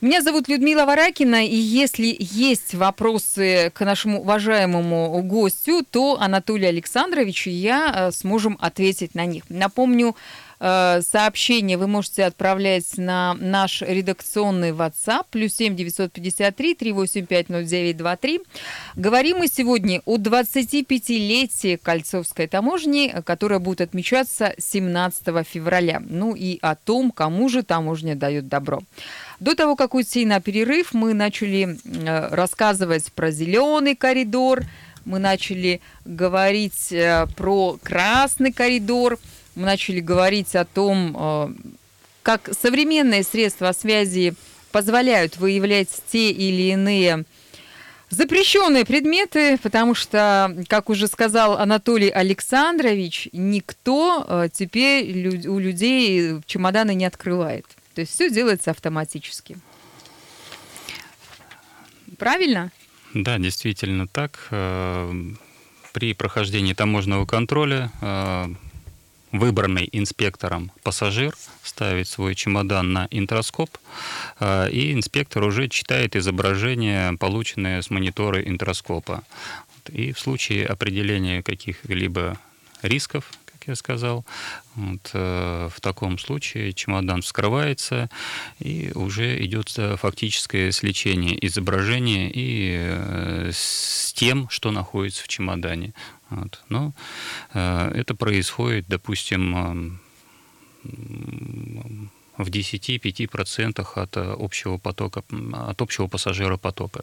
Меня 0.00 0.20
зовут 0.20 0.48
Людмила 0.48 0.84
Варакина, 0.84 1.46
и 1.46 1.54
если 1.54 2.16
есть 2.18 2.74
вопросы 2.74 3.70
к 3.72 3.84
нашему 3.84 4.20
уважаемому 4.20 5.22
гостю, 5.22 5.84
то 5.88 6.20
Анатолий 6.20 6.66
Александрович 6.66 7.46
и 7.46 7.50
я 7.50 7.92
э, 7.94 8.10
сможем 8.10 8.58
ответить 8.60 9.14
на 9.14 9.24
них. 9.24 9.44
Напомню, 9.48 10.16
Э, 10.64 11.00
сообщение 11.02 11.76
вы 11.76 11.88
можете 11.88 12.24
отправлять 12.24 12.96
на 12.96 13.34
наш 13.34 13.82
редакционный 13.82 14.70
WhatsApp 14.70 15.24
плюс 15.28 15.54
7 15.56 15.74
953 15.74 16.74
385 16.76 17.48
0923. 17.48 18.40
Говорим 18.94 19.38
мы 19.38 19.48
сегодня 19.48 20.02
о 20.04 20.18
25-летии 20.18 21.74
Кольцовской 21.82 22.46
таможни, 22.46 23.12
которая 23.24 23.58
будет 23.58 23.80
отмечаться 23.80 24.54
17 24.56 25.44
февраля. 25.44 26.00
Ну 26.08 26.36
и 26.36 26.60
о 26.62 26.76
том, 26.76 27.10
кому 27.10 27.48
же 27.48 27.64
таможня 27.64 28.14
дает 28.14 28.46
добро. 28.46 28.82
До 29.40 29.56
того, 29.56 29.74
как 29.74 29.94
уйти 29.94 30.24
на 30.24 30.40
перерыв, 30.40 30.94
мы 30.94 31.12
начали 31.12 31.76
э, 31.84 32.28
рассказывать 32.32 33.12
про 33.12 33.32
зеленый 33.32 33.96
коридор, 33.96 34.62
мы 35.04 35.18
начали 35.18 35.80
говорить 36.04 36.92
э, 36.92 37.26
про 37.36 37.76
красный 37.82 38.52
коридор– 38.52 39.18
мы 39.54 39.66
начали 39.66 40.00
говорить 40.00 40.54
о 40.54 40.64
том, 40.64 41.16
э, 41.18 41.48
как 42.22 42.50
современные 42.58 43.22
средства 43.22 43.72
связи 43.72 44.34
позволяют 44.70 45.36
выявлять 45.36 45.88
те 46.10 46.30
или 46.30 46.72
иные 46.72 47.24
запрещенные 48.12 48.84
предметы, 48.84 49.58
потому 49.62 49.94
что, 49.94 50.54
как 50.68 50.90
уже 50.90 51.08
сказал 51.08 51.58
Анатолий 51.58 52.10
Александрович, 52.10 53.28
никто 53.32 54.24
э, 54.28 54.48
теперь 54.52 55.46
у 55.48 55.58
людей 55.58 56.40
чемоданы 56.46 56.94
не 56.94 57.06
открывает. 57.06 57.64
То 57.94 58.02
есть 58.02 58.12
все 58.12 58.30
делается 58.30 58.70
автоматически. 58.70 59.56
Правильно? 62.18 62.70
Да, 63.14 63.38
действительно 63.38 64.06
так. 64.06 64.48
Э, 64.50 65.10
при 65.92 66.14
прохождении 66.14 66.74
таможенного 66.74 67.26
контроля 67.26 67.90
выбранный 69.32 69.88
инспектором 69.90 70.70
пассажир 70.82 71.34
ставит 71.64 72.06
свой 72.06 72.34
чемодан 72.34 72.92
на 72.92 73.08
интроскоп, 73.10 73.70
а, 74.38 74.66
и 74.66 74.92
инспектор 74.92 75.42
уже 75.42 75.68
читает 75.68 76.14
изображение, 76.14 77.16
полученное 77.18 77.82
с 77.82 77.90
монитора 77.90 78.42
интроскопа. 78.42 79.24
И 79.88 80.12
в 80.12 80.20
случае 80.20 80.66
определения 80.66 81.42
каких-либо 81.42 82.38
рисков, 82.82 83.24
как 83.46 83.68
я 83.68 83.74
сказал, 83.76 84.24
вот, 84.74 85.10
э, 85.12 85.68
в 85.74 85.80
таком 85.80 86.18
случае 86.18 86.72
чемодан 86.72 87.22
вскрывается, 87.22 88.10
и 88.58 88.92
уже 88.94 89.42
идет 89.44 89.72
э, 89.76 89.96
фактическое 89.96 90.72
сличение 90.72 91.44
изображения 91.46 92.30
и 92.32 92.76
э, 92.78 93.50
с 93.52 94.12
тем, 94.14 94.48
что 94.48 94.70
находится 94.70 95.22
в 95.24 95.28
чемодане. 95.28 95.94
Вот. 96.32 96.62
Но 96.68 96.92
э, 97.54 97.92
это 97.94 98.14
происходит, 98.14 98.86
допустим, 98.88 99.98
э, 100.84 100.92
в 102.38 102.48
10-5% 102.48 103.86
от 103.94 104.16
общего 104.16 104.78
потока, 104.78 105.22
от 105.52 105.82
общего 105.82 106.06
пассажира 106.06 106.56
потока. 106.56 107.02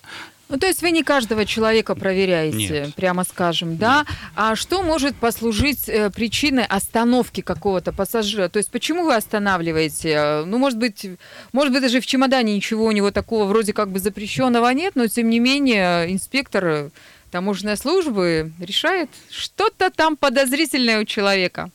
Ну, 0.49 0.57
то 0.57 0.65
есть 0.65 0.81
вы 0.81 0.89
не 0.89 1.03
каждого 1.03 1.45
человека 1.45 1.93
проверяете, 1.93 2.57
Нет. 2.57 2.95
прямо 2.95 3.23
скажем, 3.23 3.77
да? 3.77 3.99
Нет. 3.99 4.17
А 4.35 4.55
что 4.55 4.81
может 4.81 5.15
послужить 5.15 5.87
э, 5.87 6.09
причиной 6.09 6.65
остановки 6.65 7.41
какого-то 7.41 7.93
пассажира? 7.93 8.49
То 8.49 8.57
есть 8.57 8.71
почему 8.71 9.03
вы 9.05 9.15
останавливаете? 9.15 10.43
Ну, 10.47 10.57
может 10.57 10.79
быть, 10.79 11.05
может 11.53 11.71
быть, 11.71 11.83
даже 11.83 12.01
в 12.01 12.07
чемодане 12.07 12.55
ничего 12.55 12.85
у 12.85 12.91
него 12.91 13.11
такого 13.11 13.45
вроде 13.45 13.73
как 13.73 13.91
бы 13.91 13.99
запрещенного 13.99 14.69
нет, 14.73 14.95
но 14.95 15.07
тем 15.07 15.29
не 15.29 15.39
менее 15.39 16.11
инспектор 16.11 16.89
таможенной 17.29 17.77
службы 17.77 18.51
решает 18.59 19.09
что-то 19.29 19.89
там 19.89 20.17
подозрительное 20.17 21.01
у 21.01 21.05
человека. 21.05 21.69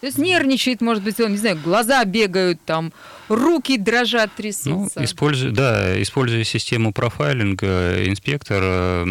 То 0.00 0.06
есть 0.06 0.18
нервничает, 0.18 0.80
может 0.80 1.02
быть, 1.02 1.18
он, 1.20 1.32
не 1.32 1.38
знаю, 1.38 1.58
глаза 1.62 2.04
бегают, 2.04 2.60
там, 2.64 2.92
руки 3.28 3.76
дрожат, 3.76 4.32
трясутся. 4.36 5.00
Ну, 5.00 5.04
используя, 5.04 5.50
да, 5.50 6.00
используя 6.00 6.44
систему 6.44 6.92
профайлинга, 6.92 8.06
инспектор 8.06 9.04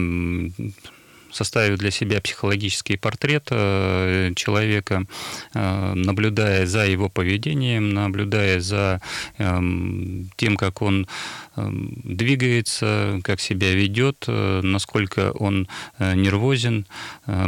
составив 1.31 1.77
для 1.77 1.91
себя 1.91 2.21
психологический 2.21 2.97
портрет 2.97 3.47
э, 3.51 4.31
человека, 4.35 5.05
э, 5.53 5.93
наблюдая 5.93 6.65
за 6.65 6.85
его 6.85 7.09
поведением, 7.09 7.89
наблюдая 7.89 8.59
за 8.59 9.01
эм, 9.37 10.29
тем, 10.35 10.57
как 10.57 10.81
он 10.81 11.07
эм, 11.55 11.93
двигается, 12.03 13.19
как 13.23 13.39
себя 13.39 13.73
ведет, 13.73 14.25
э, 14.27 14.61
насколько 14.63 15.31
он 15.31 15.67
нервозен, 15.99 16.85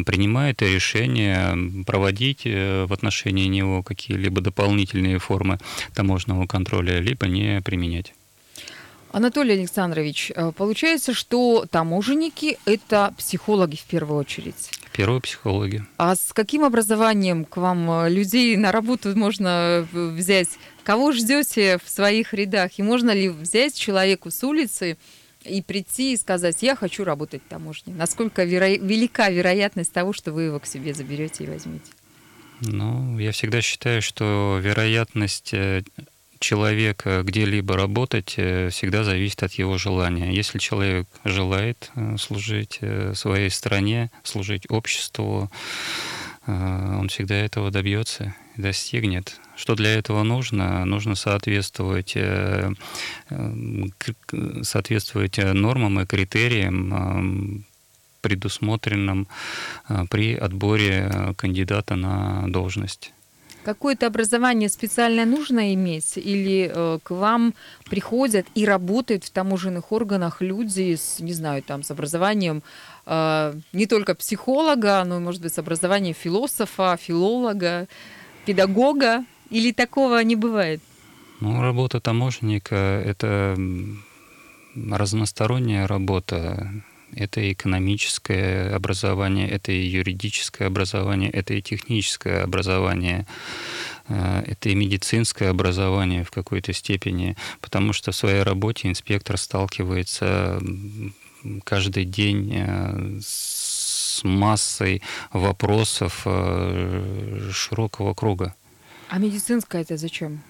принимает 0.06 0.62
решение 0.62 1.84
проводить 1.86 2.44
в 2.46 2.92
отношении 2.92 3.48
него 3.48 3.84
какие-либо 3.84 4.42
дополнительные 4.42 5.20
формы 5.20 5.60
таможенного 5.94 6.48
контроля, 6.48 7.00
либо 7.00 7.28
не 7.28 7.62
применять. 7.62 8.14
Анатолий 9.12 9.54
Александрович, 9.54 10.32
э, 10.36 10.52
получается, 10.56 11.14
что 11.14 11.66
таможенники– 11.70 12.58
это 12.66 13.14
психологи 13.18 13.76
в 13.76 13.84
первую 13.84 14.20
очередь. 14.20 14.70
Первые 14.94 15.22
психологи. 15.22 15.84
А 15.98 16.16
с 16.16 16.32
каким 16.34 16.64
образованием 16.64 17.46
к 17.46 17.58
вам 17.58 17.90
э, 17.90 18.10
людей 18.10 18.56
на 18.56 18.72
работу 18.72 19.18
можно 19.18 19.88
э, 19.92 20.08
взять? 20.10 20.50
Кого 20.84 21.12
ждете 21.12 21.80
в 21.84 21.90
своих 21.90 22.34
рядах? 22.34 22.78
И 22.78 22.84
можно 22.84 23.12
ли 23.12 23.30
взять 23.30 23.76
человеку 23.76 24.30
с 24.30 24.44
улицы 24.44 24.98
и 25.44 25.62
прийти 25.62 26.14
и 26.14 26.18
сказать, 26.18 26.62
я 26.62 26.76
хочу 26.76 27.04
работать 27.04 27.42
в 27.44 27.50
таможне? 27.50 27.94
Насколько 27.96 28.44
веро... 28.44 28.70
велика 28.70 29.30
вероятность 29.30 29.92
того, 29.92 30.14
что 30.14 30.32
вы 30.32 30.44
его 30.44 30.60
к 30.60 30.68
себе 30.68 30.94
заберете 30.94 31.46
и 31.46 31.48
возьмете? 31.48 31.92
Ну, 32.62 33.18
я 33.18 33.32
всегда 33.32 33.62
считаю, 33.62 34.02
что 34.02 34.60
вероятность 34.62 35.54
человека 36.40 37.22
где-либо 37.24 37.76
работать 37.76 38.36
э, 38.38 38.70
всегда 38.70 39.04
зависит 39.04 39.44
от 39.44 39.54
его 39.54 39.78
желания. 39.78 40.34
Если 40.34 40.58
человек 40.60 41.08
желает 41.24 41.92
э, 41.96 42.18
служить 42.18 42.80
своей 43.14 43.50
стране, 43.50 44.12
служить 44.24 44.70
обществу, 44.70 45.52
он 46.48 47.10
всегда 47.10 47.36
этого 47.36 47.70
добьется 47.70 48.34
и 48.58 48.62
достигнет. 48.62 49.40
Что 49.56 49.76
для 49.76 49.94
этого 49.94 50.24
нужно? 50.24 50.84
Нужно 50.84 51.14
соответствовать, 51.14 52.18
соответствовать 54.64 55.38
нормам 55.38 56.00
и 56.00 56.06
критериям 56.08 57.66
предусмотренном 58.22 59.28
э, 59.88 60.06
при 60.10 60.36
отборе 60.36 61.10
э, 61.12 61.34
кандидата 61.36 61.96
на 61.96 62.48
должность. 62.48 63.14
Какое-то 63.70 64.08
образование 64.08 64.68
специально 64.68 65.26
нужно 65.26 65.76
иметь 65.76 66.18
или 66.18 66.72
э, 66.74 67.00
к 67.04 67.12
вам 67.12 67.54
приходят 67.86 68.48
и 68.56 68.66
работают 68.66 69.24
в 69.24 69.30
таможенных 69.30 69.92
органах 69.92 70.42
люди 70.42 70.96
с, 70.96 71.20
не 71.20 71.34
знаю, 71.34 71.62
там, 71.62 71.84
с 71.84 71.92
образованием 71.92 72.64
э, 73.06 73.54
не 73.74 73.86
только 73.86 74.16
психолога, 74.16 75.04
но, 75.06 75.20
может 75.20 75.44
быть, 75.44 75.54
с 75.54 75.60
образованием 75.60 76.16
философа, 76.16 76.98
филолога, 77.00 77.88
педагога, 78.48 79.24
или 79.52 79.72
такого 79.72 80.24
не 80.24 80.36
бывает? 80.36 80.82
Ну, 81.40 81.62
работа 81.62 82.00
таможенника— 82.00 82.76
это 83.06 83.56
разносторонняя 84.92 85.86
работа. 85.86 86.72
Это 87.16 87.52
экономическое 87.52 88.74
образование, 88.74 89.50
это 89.50 89.72
и 89.72 89.80
юридическое 89.80 90.68
образование, 90.68 91.30
это 91.30 91.54
и 91.54 91.62
техническое 91.62 92.44
образование, 92.44 93.26
э, 94.08 94.44
это 94.46 94.70
и 94.70 94.76
медицинское 94.76 95.50
образование 95.50 96.24
в 96.24 96.32
какой-то 96.32 96.74
степени, 96.74 97.36
потому 97.62 97.94
что 97.94 98.12
в 98.12 98.16
своей 98.16 98.44
работе 98.44 98.90
инспектор 98.90 99.38
сталкивается 99.38 100.62
каждый 101.64 102.06
день 102.06 102.54
э, 102.54 103.20
с 103.22 104.22
массой 104.24 105.02
вопросов 105.32 106.24
э, 106.26 107.50
широкого 107.54 108.14
круга. 108.14 108.56
А 109.10 109.18
медицинское 109.18 109.82
это 109.82 109.98
зачем? 109.98 110.42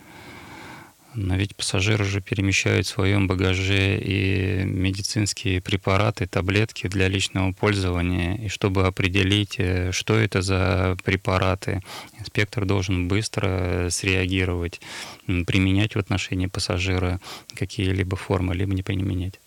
Но 1.15 1.35
ведь 1.35 1.55
пассажиры 1.55 2.05
же 2.05 2.21
перемещают 2.21 2.85
в 2.85 2.89
своем 2.89 3.27
багаже 3.27 3.97
и 3.97 4.63
медицинские 4.63 5.59
препараты, 5.59 6.27
таблетки 6.27 6.87
для 6.87 7.07
личного 7.07 7.51
пользования. 7.51 8.35
И 8.35 8.47
чтобы 8.47 8.85
определить, 8.85 9.55
э, 9.57 9.91
что 9.91 10.15
это 10.15 10.41
за 10.41 10.97
препараты, 11.03 11.81
инспектор 12.19 12.65
должен 12.65 13.07
быстро 13.07 13.89
среагировать, 13.89 14.79
применять 15.25 15.95
в 15.95 15.99
отношении 15.99 16.45
пассажира 16.45 17.19
какие-либо 17.55 18.15
формы, 18.15 18.53
либо 18.53 18.73
не 18.73 18.83
применять. 18.83 19.39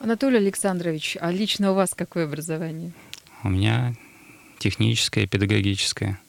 Анатолий 0.00 0.38
Александрович, 0.38 1.16
а 1.20 1.30
лично 1.30 1.72
у 1.72 1.74
вас 1.74 1.94
какое 1.94 2.24
образование? 2.24 2.92
У 3.44 3.50
меня 3.50 3.94
техническое 4.58 5.24
и 5.24 5.26
педагогическое. 5.26 6.20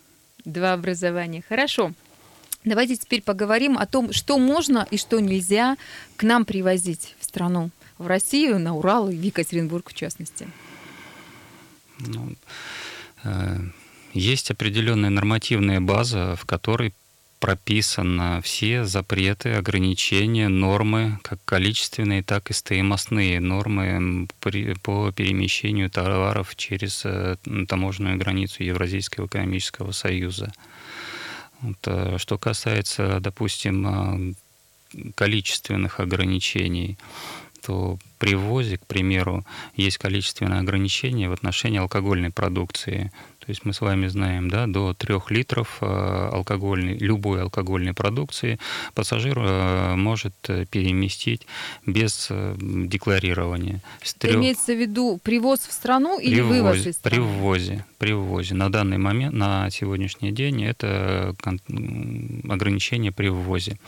Два 0.46 0.74
образования. 0.74 1.44
Хорошо. 1.48 1.94
Давайте 2.66 2.98
теперь 2.98 3.22
поговорим 3.22 3.78
о 3.78 3.86
том, 3.86 4.12
что 4.12 4.38
можно 4.38 4.86
и 4.92 4.98
что 4.98 5.20
нельзя 5.20 5.78
к 6.18 6.24
нам 6.24 6.46
привозить 6.46 7.16
в 7.20 7.24
страну, 7.24 7.70
в 7.98 8.08
Россию, 8.08 8.60
на 8.60 8.76
Урал 8.76 9.10
и 9.10 9.16
в 9.16 9.22
Екатеринбург 9.22 9.90
в 9.90 9.94
частности. 9.94 10.48
Ну, 12.00 12.34
э, 13.24 13.60
есть 14.14 14.52
определенная 14.52 15.10
нормативная 15.10 15.80
база, 15.80 16.36
в 16.36 16.46
которой 16.46 16.94
прописаны 17.40 18.42
все 18.42 18.84
запреты, 18.84 19.54
ограничения, 19.54 20.50
нормы, 20.50 21.20
как 21.24 21.40
количественные, 21.46 22.24
так 22.24 22.50
и 22.50 22.54
стоимостные 22.54 23.40
нормы 23.40 24.28
по 24.84 25.12
перемещению 25.12 25.90
товаров 25.90 26.56
через 26.58 27.04
э, 27.06 27.38
таможенную 27.68 28.18
границу 28.18 28.64
Евразийского 28.64 29.28
экономического 29.28 29.92
союза. 29.92 30.52
Вот, 31.62 31.78
э, 31.86 32.18
что 32.18 32.38
касается, 32.38 33.20
допустим, 33.20 33.88
э, 33.88 34.34
количественных 35.16 36.00
ограничений, 36.00 36.98
то 37.62 38.00
при 38.18 38.36
ввозе, 38.36 38.78
к 38.78 38.86
примеру, 38.86 39.46
есть 39.76 39.98
количественное 39.98 40.60
ограничение 40.60 41.30
в 41.30 41.34
отношении 41.34 41.80
алкогольной 41.80 42.32
продукции. 42.32 43.12
То 43.50 43.52
есть 43.52 43.66
мы 43.66 43.74
с 43.74 43.82
вами 43.82 44.06
знаем, 44.06 44.48
да, 44.48 44.68
до 44.68 44.94
3 44.94 45.16
литров 45.30 45.80
э, 45.82 45.86
алкогольной, 46.32 47.00
любой 47.00 47.42
алкогольной 47.42 47.96
продукции 47.96 48.60
пассажир 48.94 49.40
э, 49.40 49.96
может 49.96 50.36
э, 50.50 50.66
переместить 50.66 51.48
без 51.84 52.30
декларирования. 52.60 53.82
Это 54.22 54.36
имеется 54.36 54.74
в 54.74 54.80
виду 54.80 55.20
привоз 55.24 55.62
в 55.62 55.72
страну 55.72 56.20
или 56.20 56.42
вывоз 56.42 56.86
из 56.86 56.98
страны? 56.98 57.16
При 57.16 57.20
ввозе. 57.24 57.86
При 57.98 58.14
ввозе. 58.14 58.54
На 58.54 58.72
данный 58.72 59.00
момент, 59.00 59.34
на 59.34 59.72
сегодняшний 59.72 60.32
день, 60.32 60.64
это 60.64 61.34
ограничение 62.48 63.12
при 63.12 63.30
ввозе. 63.30 63.80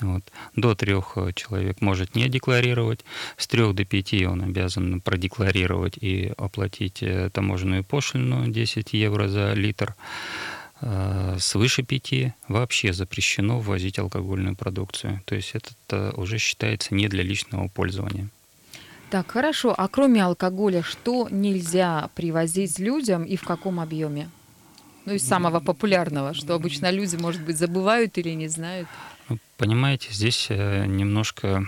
Вот. 0.00 0.22
До 0.54 0.74
трех 0.74 1.16
человек 1.34 1.80
может 1.80 2.14
не 2.14 2.28
декларировать, 2.28 3.04
с 3.36 3.46
трех 3.46 3.74
до 3.74 3.84
пяти 3.84 4.26
он 4.26 4.42
обязан 4.42 5.00
продекларировать 5.00 5.96
и 5.98 6.32
оплатить 6.36 7.02
таможенную 7.32 7.82
пошлину 7.82 8.46
10 8.46 8.92
евро 8.92 9.28
за 9.28 9.54
литр. 9.54 9.94
А, 10.80 11.36
свыше 11.38 11.82
5 11.82 12.34
вообще 12.48 12.92
запрещено 12.92 13.60
ввозить 13.60 13.98
алкогольную 13.98 14.56
продукцию. 14.56 15.22
То 15.24 15.34
есть 15.34 15.54
это 15.54 16.12
уже 16.16 16.38
считается 16.38 16.94
не 16.94 17.08
для 17.08 17.22
личного 17.22 17.68
пользования. 17.68 18.28
Так, 19.10 19.30
хорошо. 19.30 19.74
А 19.76 19.88
кроме 19.88 20.24
алкоголя, 20.24 20.82
что 20.82 21.28
нельзя 21.30 22.10
привозить 22.14 22.78
людям 22.78 23.24
и 23.24 23.36
в 23.36 23.42
каком 23.42 23.80
объеме? 23.80 24.28
Ну, 25.06 25.14
из 25.14 25.26
самого 25.26 25.60
популярного, 25.60 26.34
что 26.34 26.54
обычно 26.54 26.90
люди, 26.90 27.14
может 27.14 27.40
быть, 27.42 27.56
забывают 27.56 28.18
или 28.18 28.30
не 28.30 28.48
знают. 28.48 28.88
Ну, 29.28 29.38
понимаете, 29.56 30.12
здесь 30.12 30.46
э, 30.50 30.86
немножко 30.86 31.66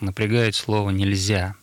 напрягает 0.00 0.54
слово 0.54 0.90
«нельзя». 0.90 1.54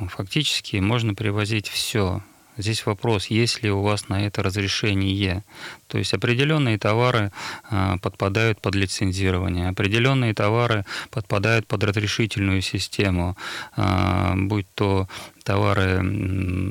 Фактически 0.00 0.78
можно 0.78 1.14
привозить 1.14 1.68
все, 1.68 2.22
Здесь 2.58 2.84
вопрос, 2.84 3.26
есть 3.26 3.62
ли 3.62 3.70
у 3.70 3.80
вас 3.80 4.08
на 4.10 4.26
это 4.26 4.42
разрешение. 4.42 5.42
То 5.88 5.96
есть 5.96 6.12
определенные 6.12 6.78
товары 6.78 7.32
а, 7.70 7.96
подпадают 7.98 8.60
под 8.60 8.74
лицензирование, 8.74 9.68
определенные 9.68 10.34
товары 10.34 10.84
подпадают 11.10 11.66
под 11.66 11.82
разрешительную 11.84 12.60
систему, 12.60 13.36
а, 13.74 14.34
будь 14.36 14.66
то 14.74 15.08
товары 15.44 16.02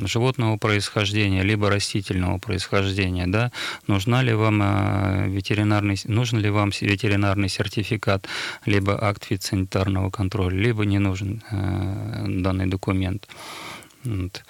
животного 0.08 0.58
происхождения 0.58 1.42
либо 1.42 1.70
растительного 1.70 2.38
происхождения, 2.38 3.26
да, 3.28 3.52
нужна 3.88 4.22
ли 4.22 4.34
вам 4.34 4.62
а, 4.64 5.26
ветеринарный, 5.28 6.00
нужен 6.06 6.40
ли 6.40 6.50
вам 6.52 6.72
ветеринарный 6.80 7.50
сертификат, 7.50 8.28
либо 8.66 9.04
акт 9.04 9.26
фитосанитарного 9.26 10.12
контроля, 10.12 10.56
либо 10.56 10.86
не 10.86 11.00
нужен 11.00 11.42
данный 11.52 12.68
документ. 12.68 13.28
Вот. 14.04 14.44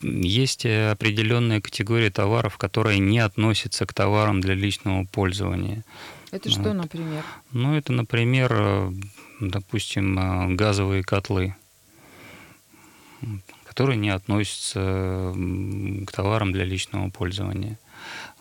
Есть 0.00 0.66
определенная 0.66 1.60
категория 1.60 2.10
товаров, 2.10 2.56
которые 2.56 2.98
не 2.98 3.20
относятся 3.20 3.86
к 3.86 3.94
товарам 3.94 4.40
для 4.40 4.54
личного 4.54 5.04
пользования. 5.04 5.84
Это 6.32 6.48
вот. 6.48 6.58
что, 6.58 6.72
например? 6.72 7.24
Ну, 7.52 7.74
это, 7.74 7.92
например, 7.92 8.52
э, 8.52 8.92
допустим, 9.40 10.18
э, 10.18 10.54
газовые 10.54 11.04
котлы, 11.04 11.54
которые 13.64 13.96
не 13.96 14.10
относятся 14.10 15.34
к 16.06 16.12
товарам 16.12 16.52
для 16.52 16.64
личного 16.64 17.10
пользования. 17.10 17.78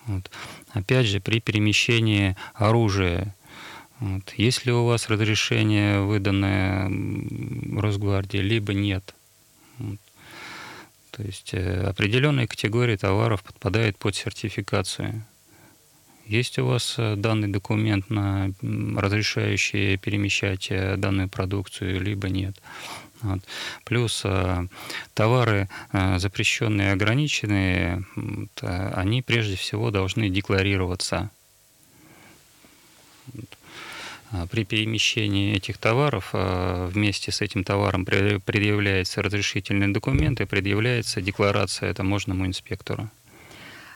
Вот. 0.08 0.32
Опять 0.72 1.06
же, 1.06 1.20
при 1.20 1.41
перемещении 1.41 2.36
оружия, 2.56 3.36
вот, 4.00 4.34
если 4.36 4.72
у 4.72 4.86
вас 4.86 5.10
разрешение, 5.10 6.02
выданное 6.02 6.89
Росгвардии, 7.80 8.38
либо 8.38 8.74
нет– 8.74 9.13
то 11.21 11.27
есть 11.27 11.53
э, 11.53 11.84
определенные 11.84 12.47
категории 12.47 12.95
товаров 12.95 13.43
подпадают 13.43 13.95
под 13.99 14.15
сертификацию. 14.15 15.23
Есть 16.25 16.57
у 16.57 16.65
вас 16.65 16.95
э, 16.97 17.15
данный 17.15 17.47
документ, 17.47 18.10
на 18.10 18.51
разрешающий 18.63 19.97
перемещать 19.97 20.71
э, 20.71 20.95
данную 20.97 21.29
продукцию, 21.29 22.01
либо 22.01 22.27
нет. 22.27 22.55
Вот. 23.21 23.41
Плюс 23.86 24.25
товары 25.13 25.69
запрещенные 25.93 26.88
и 26.88 26.93
ограниченные, 26.93 28.03
они 28.62 29.21
прежде 29.21 29.55
всего 29.57 29.91
должны 29.91 30.27
декларироваться. 30.27 31.29
А, 34.32 34.48
при 34.48 34.63
перемещении 34.63 35.56
этих 35.56 35.78
товаров 35.78 36.30
а, 36.34 36.88
вместе 36.88 37.32
с 37.32 37.41
этим 37.41 37.63
товаром 37.63 38.06
предъявляется 38.06 39.22
разрешительный 39.22 39.91
документ 39.91 40.39
и 40.39 40.46
предъявляется 40.46 41.22
декларация 41.22 41.94
таможенному 41.94 42.46
инспектору. 42.46 43.10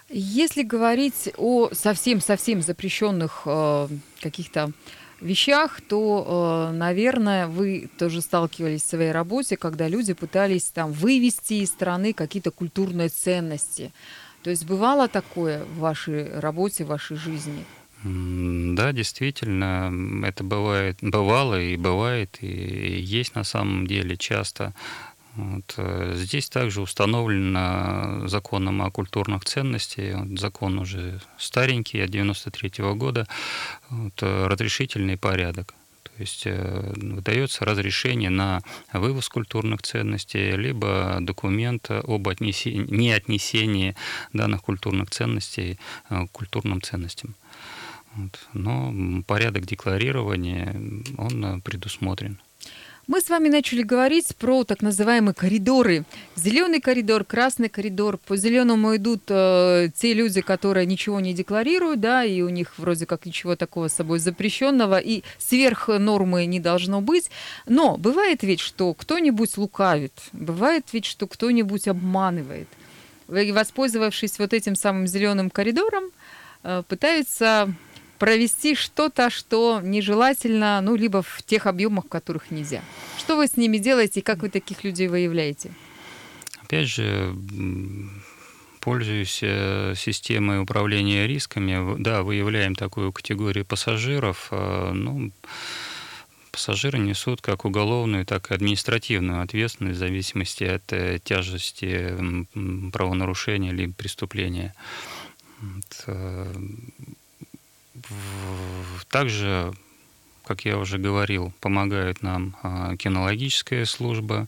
Если 0.10 0.62
говорить 0.62 1.30
о 1.38 1.70
совсем-совсем 1.74 2.62
запрещенных 2.62 3.42
э, 3.46 3.88
каких-то 4.22 4.72
вещах, 5.20 5.82
то, 5.82 6.70
э, 6.72 6.78
наверное, 6.78 7.48
вы 7.48 7.90
тоже 7.98 8.22
сталкивались 8.22 8.84
в 8.84 8.88
своей 8.88 9.12
работе, 9.12 9.58
когда 9.58 9.88
люди 9.88 10.14
пытались 10.14 10.66
там 10.66 10.92
вывести 10.92 11.56
из 11.56 11.70
страны 11.70 12.14
какие-то 12.14 12.52
культурные 12.52 13.10
ценности. 13.10 13.92
То 14.44 14.52
есть 14.52 14.66
бывало 14.68 15.08
такое 15.08 15.66
в 15.66 15.80
вашей 15.80 16.40
работе, 16.40 16.84
в 16.84 16.90
вашей 16.90 17.18
жизни? 17.18 17.66
Да, 18.08 18.92
действительно, 18.92 19.92
это 20.24 20.44
бывает, 20.44 20.98
бывало 21.02 21.60
и 21.60 21.76
бывает, 21.76 22.38
и 22.42 23.02
есть 23.02 23.34
на 23.34 23.44
самом 23.44 23.88
деле 23.88 24.16
часто. 24.16 24.76
Вот. 25.36 25.74
Э, 25.78 26.14
здесь 26.16 26.50
также 26.50 26.82
установлено 26.82 28.28
законом 28.28 28.84
о 28.84 28.92
культурных 28.92 29.44
ценностях, 29.46 30.20
вот, 30.20 30.40
закон 30.40 30.78
уже 30.78 31.20
старенький, 31.40 32.00
от 32.00 32.12
93 32.12 32.84
-го 32.84 32.94
года, 32.94 33.28
вот, 33.90 34.22
э, 34.22 34.48
разрешительный 34.48 35.18
порядок. 35.18 35.74
То 36.04 36.12
есть 36.20 36.44
э, 36.46 36.94
выдается 36.96 37.66
разрешение 37.66 38.30
на 38.30 38.62
вывоз 38.94 39.30
культурных 39.30 39.82
ценностей, 39.82 40.56
либо 40.56 41.18
документ 41.22 41.90
об 41.90 42.28
отнесении, 42.28 42.86
неотнесении 42.88 43.96
данных 44.32 44.62
культурных 44.62 45.10
ценностей 45.10 45.80
к 46.10 46.28
культурным 46.32 46.82
ценностям. 46.82 47.36
Вот. 48.16 48.40
Но 48.54 49.24
порядок 49.28 49.66
декларирования, 49.66 50.76
он 51.18 51.62
предусмотрен. 51.62 52.40
Мы 53.08 53.22
с 53.22 53.30
вами 53.30 53.50
начали 53.50 53.84
говорить 53.84 54.36
про 54.36 54.64
так 54.64 54.82
называемые 54.82 55.36
коридоры. 55.36 56.06
Зеленый 56.36 56.82
коридор, 56.82 57.24
красный 57.24 57.70
коридор. 57.70 58.18
По 58.18 58.36
зеленому 58.36 58.96
идут 58.96 59.22
э, 59.28 59.90
те 59.96 60.16
люди, 60.16 60.42
которые 60.42 60.88
ничего 60.88 61.20
не 61.20 61.36
декларируют, 61.36 62.00
да, 62.00 62.24
и 62.24 62.42
у 62.42 62.50
них 62.50 62.80
вроде 62.80 63.06
как 63.06 63.28
ничего 63.28 63.56
такого 63.56 63.90
с 63.90 63.94
собой 63.94 64.18
запрещенного, 64.18 64.98
и 64.98 65.22
сверх 65.38 65.88
нормы 65.88 66.48
не 66.48 66.60
должно 66.60 67.00
быть. 67.00 67.30
Но 67.68 67.96
бывает 67.98 68.42
ведь, 68.42 68.60
что 68.60 68.96
кто-нибудь 68.96 69.56
лукавит, 69.58 70.14
бывает 70.34 70.88
ведь, 70.92 71.06
что 71.06 71.28
кто-нибудь 71.28 71.88
обманывает. 71.88 72.68
И 73.30 73.52
воспользовавшись 73.52 74.40
вот 74.40 74.52
этим 74.52 74.76
самым 74.76 75.06
зеленым 75.06 75.52
коридором, 75.52 76.06
э, 76.64 76.82
пытаются 76.88 77.72
провести 78.18 78.76
что-то, 78.76 79.30
что 79.30 79.82
нежелательно, 79.84 80.82
ну, 80.82 80.96
либо 80.96 81.22
в 81.22 81.44
тех 81.44 81.68
объемах, 81.68 82.06
в 82.06 82.10
которых 82.10 82.52
нельзя. 82.52 82.82
Что 83.18 83.38
вы 83.38 83.48
с 83.48 83.58
ними 83.58 83.78
делаете 83.78 84.20
и 84.20 84.24
как 84.24 84.40
вы 84.40 84.50
таких 84.50 84.84
людей 84.84 85.08
выявляете? 85.08 85.72
Опять 86.64 86.88
же, 86.88 87.36
пользуясь 88.80 89.40
э, 89.42 89.94
системой 89.96 90.62
управления 90.62 91.28
рисками, 91.28 92.00
да, 92.00 92.24
выявляем 92.24 92.76
такую 92.76 93.12
категорию 93.12 93.66
пассажиров, 93.66 94.50
э, 94.52 94.92
ну, 94.94 95.32
пассажиры 96.52 97.00
несут 97.00 97.42
как 97.42 97.66
уголовную, 97.66 98.26
так 98.26 98.50
и 98.50 98.54
административную 98.54 99.42
ответственность 99.42 99.98
в 99.98 100.00
зависимости 100.00 100.64
от 100.64 100.94
э, 100.94 101.20
тяжести 101.24 102.16
правонарушения 102.92 103.72
или 103.72 103.88
преступления. 103.88 104.74
Также, 109.10 109.74
как 110.46 110.66
я 110.66 110.78
уже 110.78 110.98
говорил, 110.98 111.54
помогает 111.60 112.22
нам 112.22 112.56
а, 112.62 112.96
кинологическая 112.98 113.86
служба 113.86 114.48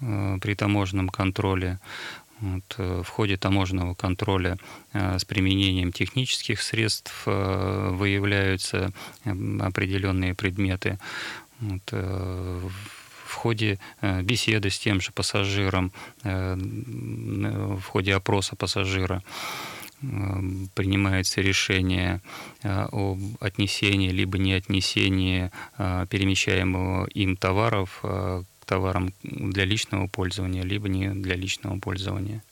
а, 0.00 0.38
при 0.38 0.54
таможенном 0.54 1.08
контроле. 1.08 1.80
Вот, 2.40 2.74
э, 2.78 3.02
в 3.02 3.08
ходе 3.08 3.36
таможенного 3.36 3.94
контроля 3.94 4.58
а, 4.92 5.18
с 5.18 5.24
применением 5.24 5.92
технических 5.92 6.60
средств 6.60 7.26
выявляются 7.26 8.90
определенные 9.24 10.34
предметы. 10.34 10.98
Вот, 11.60 11.82
э, 11.92 12.68
в 13.26 13.34
ходе 13.34 13.78
э, 14.00 14.22
беседы 14.22 14.68
с 14.70 14.78
тем 14.78 15.00
же 15.00 15.12
пассажиром, 15.12 15.92
в 16.22 17.82
ходе 17.82 18.14
опроса 18.14 18.56
пассажира 18.56 19.16
Эм, 19.16 19.22
принимается 20.74 21.40
решение 21.40 22.20
э, 22.62 22.86
об 22.92 23.18
отнесении 23.40 24.10
либо 24.10 24.38
не 24.38 24.52
отнесении 24.52 25.50
э, 25.78 26.06
перемещаемого 26.08 27.06
им 27.06 27.36
товаров 27.36 28.00
э, 28.02 28.42
к 28.60 28.64
товарам 28.64 29.12
для 29.22 29.64
личного 29.64 30.06
пользования, 30.06 30.62
либо 30.62 30.88
не 30.88 31.10
для 31.10 31.36
личного 31.36 31.78
пользования. 31.78 32.42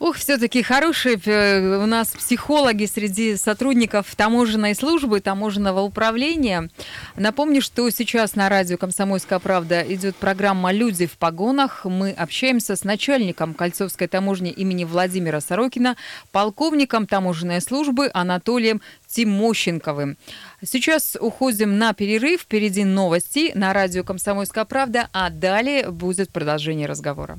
Ух, 0.00 0.16
все-таки 0.16 0.62
хорошие 0.62 1.20
э, 1.22 1.76
у 1.76 1.84
нас 1.84 2.08
психологи 2.08 2.86
среди 2.86 3.36
сотрудников 3.36 4.06
таможенной 4.16 4.74
службы, 4.74 5.20
таможенного 5.20 5.80
управления. 5.82 6.70
Напомню, 7.16 7.60
что 7.60 7.90
сейчас 7.90 8.34
на 8.34 8.48
радио 8.48 8.78
«Комсомольская 8.78 9.38
правда» 9.40 9.82
идет 9.82 10.16
программа 10.16 10.72
«Люди 10.72 11.04
в 11.04 11.18
погонах». 11.18 11.84
Мы 11.84 12.12
общаемся 12.12 12.76
с 12.76 12.84
начальником 12.84 13.52
Кольцовской 13.52 14.08
таможни 14.08 14.50
имени 14.50 14.84
Владимира 14.84 15.42
Сорокина, 15.42 15.96
полковником 16.32 17.06
таможенной 17.06 17.60
службы 17.60 18.10
Анатолием 18.14 18.80
Тимощенковым. 19.06 20.16
Сейчас 20.64 21.18
уходим 21.20 21.76
на 21.76 21.92
перерыв. 21.92 22.40
Впереди 22.40 22.84
новости 22.84 23.52
на 23.54 23.74
радио 23.74 24.02
«Комсомольская 24.02 24.64
правда», 24.64 25.10
а 25.12 25.28
далее 25.28 25.90
будет 25.90 26.30
продолжение 26.30 26.86
разговора. 26.86 27.38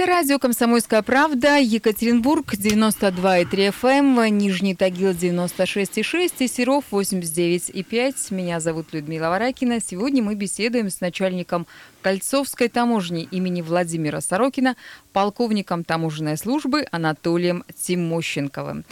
Это 0.00 0.08
радио 0.08 0.38
«Комсомольская 0.38 1.02
правда», 1.02 1.58
Екатеринбург, 1.58 2.54
92,3 2.54 3.68
FM, 3.68 4.18
эм, 4.18 4.38
Нижний 4.38 4.74
Тагил, 4.74 5.10
96,6 5.10 6.36
и 6.38 6.48
Серов, 6.48 6.84
89,5. 6.90 8.30
Меня 8.30 8.60
зовут 8.60 8.94
Людмила 8.94 9.28
Варакина. 9.28 9.78
Сегодня 9.78 10.22
мы 10.22 10.36
беседуем 10.36 10.88
с 10.88 11.02
начальником 11.02 11.66
Кольцовской 12.00 12.68
таможни 12.68 13.24
имени 13.24 13.60
Владимира 13.60 14.22
Сорокина, 14.22 14.74
полковником 15.12 15.84
таможенной 15.84 16.38
службы 16.38 16.86
Анатолием 16.90 17.62
Тимощенковым. 17.78 18.86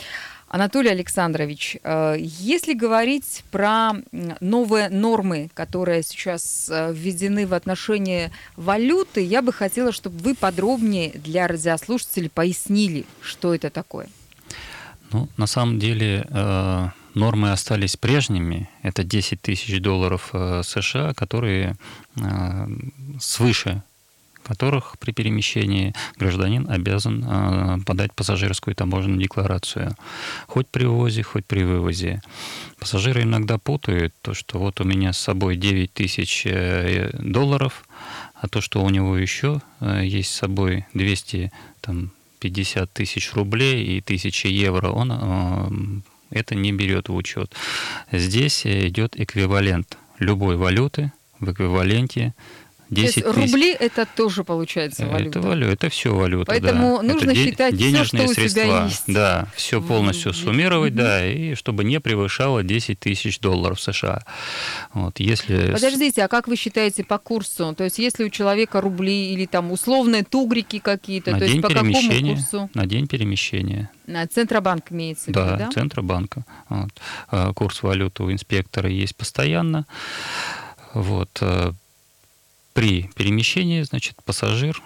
Анатолий 0.48 0.90
Александрович, 0.90 1.76
э, 1.82 2.16
если 2.18 2.72
говорить 2.72 3.44
про 3.50 3.92
новые 4.40 4.88
нормы, 4.88 5.50
которые 5.52 6.02
сейчас 6.02 6.70
э, 6.70 6.92
введены 6.92 7.46
в 7.46 7.52
отношении 7.52 8.30
валюты, 8.56 9.22
я 9.22 9.42
бы 9.42 9.52
хотела, 9.52 9.92
чтобы 9.92 10.18
вы 10.18 10.34
подробнее 10.34 11.11
для 11.11 11.48
радиослушателей 11.48 12.30
пояснили, 12.30 13.04
что 13.20 13.54
это 13.54 13.68
такое. 13.68 14.08
Ну, 15.12 15.28
на 15.37 15.46
самом 15.46 15.78
деле 15.78 16.26
э, 16.26 16.88
нормы 17.14 17.52
остались 17.52 17.98
прежними. 17.98 18.70
Это 18.82 19.04
10 19.04 19.42
тысяч 19.42 19.80
долларов 19.80 20.32
США, 20.32 21.12
которые 21.14 21.76
свыше 23.20 23.82
которых 24.48 24.98
при 24.98 25.12
перемещении 25.12 25.94
гражданин 26.16 26.68
обязан 26.68 27.24
а, 27.26 27.78
подать 27.84 28.14
пассажирскую 28.14 28.74
таможенную 28.74 29.20
декларацию. 29.20 29.94
Хоть 30.46 30.66
при 30.68 30.84
ввозе, 30.84 31.22
хоть 31.22 31.44
при 31.44 31.62
вывозе. 31.62 32.22
Пассажиры 32.80 33.22
иногда 33.22 33.58
путают 33.58 34.14
то, 34.22 34.34
что 34.34 34.58
вот 34.58 34.80
у 34.80 34.84
меня 34.84 35.12
с 35.12 35.18
собой 35.18 35.56
9 35.56 35.92
тысяч 35.92 36.46
э, 36.46 37.11
долларов, 37.18 37.84
а 38.34 38.48
то, 38.48 38.61
что 38.61 38.82
у 38.82 38.88
него 38.88 39.16
еще 39.16 39.61
э, 39.80 40.02
есть 40.04 40.30
с 40.30 40.38
собой 40.38 40.87
200 40.94 41.52
там, 41.80 42.11
50 42.40 42.92
тысяч 42.92 43.32
рублей 43.34 43.84
и 43.84 44.00
1000 44.00 44.48
евро, 44.48 44.88
он 44.90 45.12
э, 45.12 46.00
это 46.30 46.54
не 46.54 46.72
берет 46.72 47.08
в 47.08 47.14
учет. 47.14 47.54
Здесь 48.12 48.64
идет 48.64 49.20
эквивалент 49.20 49.98
любой 50.18 50.56
валюты 50.56 51.12
в 51.40 51.52
эквиваленте 51.52 52.34
10 52.90 53.22
То 53.22 53.31
есть 53.31 53.37
рубли 53.37 53.72
это 53.72 54.07
тоже 54.07 54.44
получается 54.44 55.07
валюта. 55.07 55.38
Это 55.38 55.48
валюта, 55.48 55.72
это 55.72 55.88
все 55.90 56.14
валюта. 56.14 56.46
Поэтому 56.46 56.98
да. 57.03 57.14
нужно 57.14 57.31
это 57.31 57.40
считать 57.40 57.77
денежные 57.77 58.24
все, 58.24 58.33
что 58.33 58.35
средства. 58.35 58.61
у 58.61 58.64
тебя 58.64 58.85
есть. 58.85 59.05
Да, 59.07 59.48
все 59.55 59.83
полностью 59.83 60.33
суммировать, 60.33 60.94
да, 60.94 61.27
и 61.27 61.55
чтобы 61.55 61.85
не 61.85 62.01
превышало 62.01 62.62
10 62.62 62.98
тысяч 62.98 63.40
долларов 63.40 63.81
США. 63.81 64.24
Вот, 64.94 65.20
если... 65.20 65.72
Подождите, 65.72 66.24
а 66.24 66.29
как 66.29 66.48
вы 66.48 66.57
считаете 66.57 67.05
по 67.05 67.18
курсу? 67.18 67.74
То 67.77 67.85
есть 67.85 67.98
если 67.98 68.24
у 68.24 68.31
человека 68.31 68.81
рубли 68.81 69.33
или 69.33 69.46
там 69.46 69.70
условные 69.72 70.24
тугрики 70.24 70.79
какие-то, 70.79 71.33
на 71.33 71.38
то 71.38 71.44
есть 71.44 71.61
по 71.61 71.68
какому 71.68 71.92
курсу? 71.92 72.70
На 72.74 72.87
день 72.87 73.07
перемещения. 73.07 73.90
На 74.07 74.27
Центробанк 74.27 74.90
имеется 74.90 75.27
в 75.27 75.29
виду, 75.29 75.40
да? 75.40 75.57
Да, 75.57 75.70
Центробанка. 75.70 76.44
Вот. 76.70 76.90
А, 77.31 77.53
курс 77.53 77.83
валюты 77.83 78.22
у 78.22 78.33
инспектора 78.33 78.88
есть 78.88 79.14
постоянно. 79.14 79.87
Вот. 80.94 81.42
Э, 82.78 82.80
при 82.80 83.10
перемещении, 83.14 83.82
значит, 83.82 84.16
пассажир 84.24 84.80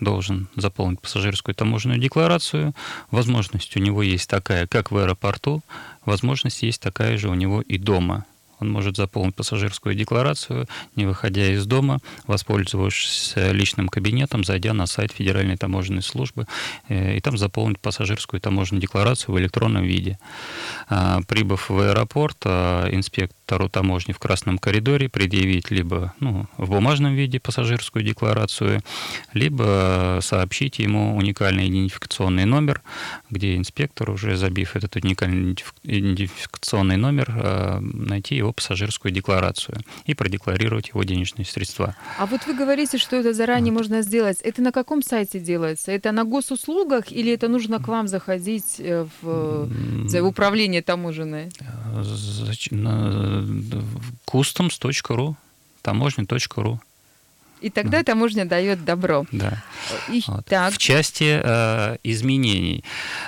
должен 0.00 0.48
заполнить 0.54 1.00
пассажирскую 1.00 1.54
таможенную 1.54 1.98
декларацию. 1.98 2.74
Возможность 3.10 3.76
у 3.76 3.80
него 3.80 4.02
есть 4.02 4.28
такая, 4.28 4.66
как 4.66 4.90
в 4.90 4.96
аэропорту, 4.96 5.62
возможность 6.04 6.62
есть 6.62 6.80
такая 6.80 7.16
же 7.18 7.28
у 7.28 7.34
него 7.34 7.62
и 7.62 7.78
дома– 7.78 8.24
он 8.60 8.70
может 8.70 8.96
заполнить 8.96 9.36
пассажирскую 9.36 9.94
декларацию, 9.94 10.66
не 10.96 11.06
выходя 11.06 11.46
из 11.46 11.64
дома, 11.66 12.00
воспользовавшись 12.26 13.34
личным 13.36 13.88
кабинетом, 13.88 14.44
зайдя 14.44 14.74
на 14.74 14.86
сайт 14.86 15.12
Федеральной 15.12 15.56
таможенной 15.56 16.02
службы, 16.02 16.46
э, 16.88 17.16
и 17.16 17.20
там 17.20 17.38
заполнить 17.38 17.78
пассажирскую 17.78 18.40
таможенную 18.40 18.82
декларацию 18.82 19.34
в 19.34 19.38
электронном 19.38 19.84
виде. 19.84 20.18
А, 20.88 21.20
прибыв 21.28 21.70
в 21.70 21.78
аэропорт, 21.78 22.38
а, 22.44 22.88
инспектору 23.48 23.68
таможни 23.70 24.12
в 24.12 24.18
красном 24.18 24.58
коридоре 24.58 25.08
предъявить 25.08 25.70
либо 25.70 26.12
ну, 26.20 26.46
в 26.58 26.68
бумажном 26.70 27.14
виде 27.14 27.40
пассажирскую 27.40 28.04
декларацию, 28.04 28.82
либо 29.32 30.18
сообщить 30.20 30.78
ему 30.78 31.16
уникальный 31.16 31.68
идентификационный 31.68 32.44
номер, 32.44 32.82
где 33.30 33.56
инспектор, 33.56 34.10
уже 34.10 34.36
забив 34.36 34.76
этот 34.76 34.96
уникальный 34.96 35.56
идентификационный 35.82 36.96
номер, 36.96 37.26
а, 37.30 37.80
найти 37.80 38.36
его 38.36 38.52
пассажирскую 38.52 39.12
декларацию 39.12 39.78
и 40.04 40.14
продекларировать 40.14 40.88
его 40.88 41.02
денежные 41.04 41.46
средства. 41.46 41.94
А 42.18 42.26
вот 42.26 42.46
вы 42.46 42.54
говорите, 42.54 42.98
что 42.98 43.16
это 43.16 43.32
заранее 43.32 43.72
вот. 43.72 43.80
можно 43.80 44.02
сделать. 44.02 44.42
Это 44.42 44.60
на 44.60 44.72
каком 44.72 45.02
сайте 45.02 45.40
делается? 45.40 45.90
Это 45.90 46.12
на 46.12 46.24
госуслугах 46.24 47.12
или 47.12 47.32
это 47.32 47.48
нужно 47.48 47.78
к 47.78 47.88
вам 47.88 48.08
заходить 48.08 48.76
э, 48.78 49.06
в, 49.22 49.68
в 49.68 50.26
управление 50.26 50.82
таможенное? 50.82 51.50
customs.ru 54.26 55.34
таможня.ру 55.82 56.80
и 57.60 57.70
тогда 57.70 58.02
таможня 58.02 58.44
дает 58.44 58.84
добро. 58.84 59.26
Да. 59.32 59.62
И, 60.08 60.22
вот. 60.26 60.46
так. 60.46 60.72
В 60.72 60.78
части 60.78 61.40
э, 61.42 61.96
изменений. 62.04 62.84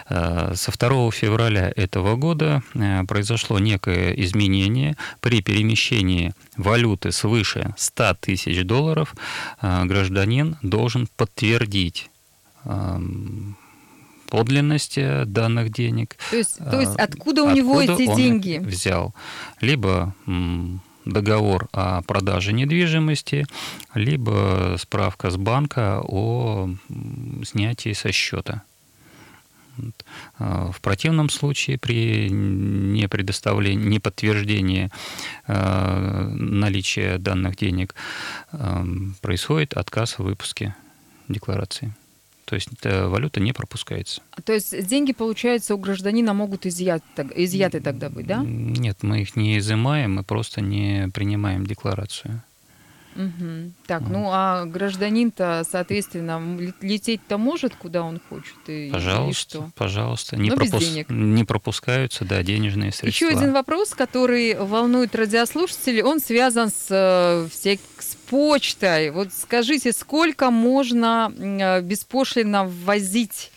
Э, 0.08 0.52
со 0.54 0.72
2 0.72 1.10
февраля 1.10 1.72
этого 1.74 2.16
года 2.16 2.62
э, 2.74 3.04
произошло 3.04 3.58
некое 3.58 4.12
изменение. 4.12 4.96
При 5.20 5.42
перемещении 5.42 6.32
валюты 6.56 7.12
свыше 7.12 7.74
100 7.76 8.16
тысяч 8.20 8.64
долларов 8.64 9.14
э, 9.60 9.84
гражданин 9.84 10.56
должен 10.62 11.08
подтвердить 11.16 12.10
э, 12.64 13.00
подлинности 14.30 15.24
данных 15.24 15.70
денег. 15.70 16.16
То 16.30 16.36
есть, 16.36 16.58
то 16.58 16.80
есть 16.80 16.96
откуда 16.96 17.42
у 17.42 17.48
откуда 17.48 17.60
него 17.60 17.80
эти 17.82 18.16
деньги? 18.16 18.58
Взял. 18.58 19.14
Либо 19.60 20.14
договор 21.04 21.68
о 21.72 22.02
продаже 22.02 22.52
недвижимости, 22.52 23.46
либо 23.94 24.76
справка 24.78 25.30
с 25.30 25.36
банка 25.36 26.00
о 26.02 26.70
снятии 27.44 27.92
со 27.92 28.12
счета. 28.12 28.62
А, 30.38 30.70
в 30.72 30.80
противном 30.80 31.30
случае 31.30 31.78
при 31.78 32.28
непредоставлении, 32.30 33.86
неподтверждении 33.86 34.90
а, 35.46 36.28
наличия 36.28 37.18
данных 37.18 37.56
денег 37.56 37.94
а, 38.52 38.84
происходит 39.20 39.74
отказ 39.74 40.18
в 40.18 40.22
выпуске 40.24 40.74
декларации. 41.28 41.94
То 42.50 42.56
есть 42.56 42.68
валюта 42.82 43.38
не 43.38 43.52
пропускается. 43.52 44.22
То 44.42 44.52
есть 44.52 44.84
деньги, 44.88 45.12
получается, 45.12 45.76
у 45.76 45.78
гражданина 45.78 46.34
могут 46.34 46.66
изъять, 46.66 47.04
изъяты 47.36 47.80
тогда 47.80 48.10
быть, 48.10 48.26
да? 48.26 48.42
Нет, 48.44 49.04
мы 49.04 49.20
их 49.20 49.36
не 49.36 49.56
изымаем, 49.58 50.16
мы 50.16 50.24
просто 50.24 50.60
не 50.60 51.08
принимаем 51.14 51.64
декларацию. 51.64 52.42
Угу. 53.14 53.72
Так, 53.86 54.02
ну 54.08 54.30
а 54.32 54.64
гражданин-то, 54.64 55.64
соответственно, 55.68 56.40
лететь-то 56.80 57.38
может, 57.38 57.76
куда 57.76 58.02
он 58.02 58.20
хочет? 58.28 58.56
И, 58.66 58.90
пожалуйста, 58.92 59.58
и 59.58 59.60
что? 59.60 59.70
пожалуйста. 59.76 60.36
Не, 60.36 60.50
пропус... 60.50 60.96
не 61.08 61.44
пропускаются, 61.44 62.24
да, 62.24 62.42
денежные 62.42 62.90
средства. 62.90 63.26
Еще 63.26 63.36
один 63.36 63.52
вопрос, 63.52 63.90
который 63.90 64.56
волнует 64.56 65.14
радиослушателей, 65.14 66.02
он 66.02 66.18
связан 66.18 66.70
с, 66.70 66.86
э, 66.90 67.48
с 67.52 68.16
почтой. 68.30 69.10
Вот 69.10 69.32
скажите, 69.32 69.92
сколько 69.92 70.50
можно 70.50 71.32
э, 71.36 71.80
беспошлино 71.82 72.64
ввозить 72.64 73.50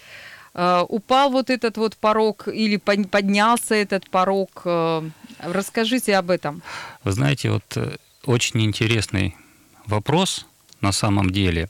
Uh, 0.56 0.86
упал 0.88 1.32
вот 1.32 1.50
этот 1.50 1.78
вот 1.78 1.98
порог 1.98 2.48
или 2.48 2.78
поднялся 2.78 3.74
этот 3.74 4.08
порог? 4.12 4.62
Uh, 4.66 5.10
расскажите 5.40 6.16
об 6.16 6.30
этом. 6.30 6.62
Вы 7.04 7.12
знаете, 7.12 7.50
вот 7.50 7.78
очень 8.26 8.62
интересный 8.62 9.36
вопрос 9.88 10.46
на 10.80 10.92
самом 10.92 11.32
деле. 11.32 11.70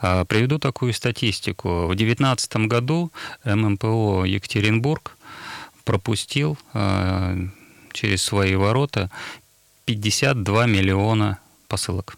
А, 0.00 0.24
приведу 0.24 0.58
такую 0.58 0.92
статистику. 0.94 1.86
В 1.86 1.94
2019 1.94 2.56
году 2.66 3.12
ММПО 3.44 4.24
Екатеринбург 4.24 5.16
пропустил 5.84 6.58
через 7.92 8.22
свои 8.22 8.56
ворота 8.56 9.12
52 9.84 10.66
миллиона 10.66 11.38
посылок. 11.68 12.16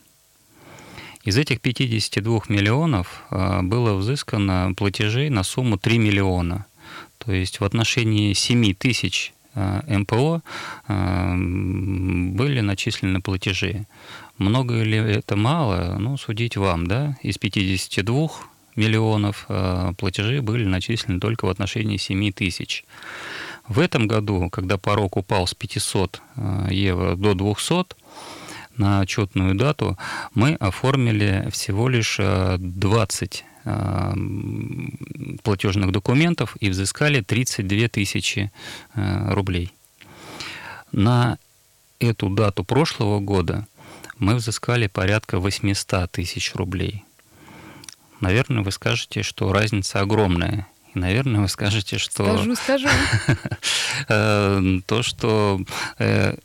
Из 1.27 1.37
этих 1.37 1.61
52 1.61 2.43
миллионов 2.49 3.25
а, 3.31 3.61
было 3.63 3.95
взыскано 3.95 4.73
платежей 4.77 5.29
на 5.29 5.43
сумму 5.43 5.77
3 5.77 5.99
миллиона. 5.99 6.67
То 7.19 7.33
есть 7.33 7.59
в 7.61 7.65
отношении 7.65 8.33
7 8.33 8.75
тысяч 8.75 9.33
МПО 9.57 10.43
были 10.87 12.61
начислены 12.61 13.21
платежи. 13.23 13.87
Много 14.39 14.83
ли 14.83 14.99
это 14.99 15.35
мало? 15.35 15.97
Ну, 15.99 16.17
судить 16.19 16.57
вам, 16.57 16.87
да? 16.87 17.17
Из 17.23 17.39
52 17.39 18.29
миллионов 18.77 19.47
э, 19.49 19.93
платежи 19.97 20.43
были 20.43 20.67
начислены 20.67 21.19
только 21.21 21.47
в 21.47 21.49
отношении 21.49 21.97
7 21.97 22.33
тысяч. 22.33 22.85
В 23.67 23.81
этом 23.81 24.07
году, 24.07 24.51
когда 24.51 24.77
порог 24.77 25.17
упал 25.17 25.47
с 25.47 25.55
500 25.55 26.21
э, 26.37 26.69
евро 26.71 27.17
до 27.17 27.35
200, 27.35 27.97
на 28.77 29.01
отчетную 29.01 29.55
дату 29.55 29.99
мы 30.35 30.55
оформили 30.55 31.49
всего 31.51 31.89
лишь 31.89 32.19
20 32.19 33.45
э, 33.65 34.13
платежных 35.43 35.93
документов 35.93 36.57
и 36.61 36.71
взыскали 36.71 37.21
32 37.21 37.89
тысячи 37.89 38.53
рублей. 38.95 39.73
На 40.93 41.39
эту 41.99 42.29
дату 42.29 42.65
прошлого 42.65 43.21
года 43.21 43.67
мы 44.19 44.37
взыскали 44.37 44.87
порядка 44.87 45.39
800 45.39 46.11
тысяч 46.11 46.55
рублей. 46.55 47.05
Наверное, 48.21 48.63
вы 48.63 48.73
скажете, 48.73 49.23
что 49.23 49.53
разница 49.53 50.01
огромная. 50.01 50.67
И, 50.95 50.99
наверное, 50.99 51.43
вы 51.43 51.49
скажете, 51.49 51.99
что... 51.99 52.25
Скажу, 52.25 52.57
скажу. 52.57 52.89
Э, 54.09 54.61
то, 54.87 55.03
что 55.03 55.61
э, 55.99 56.37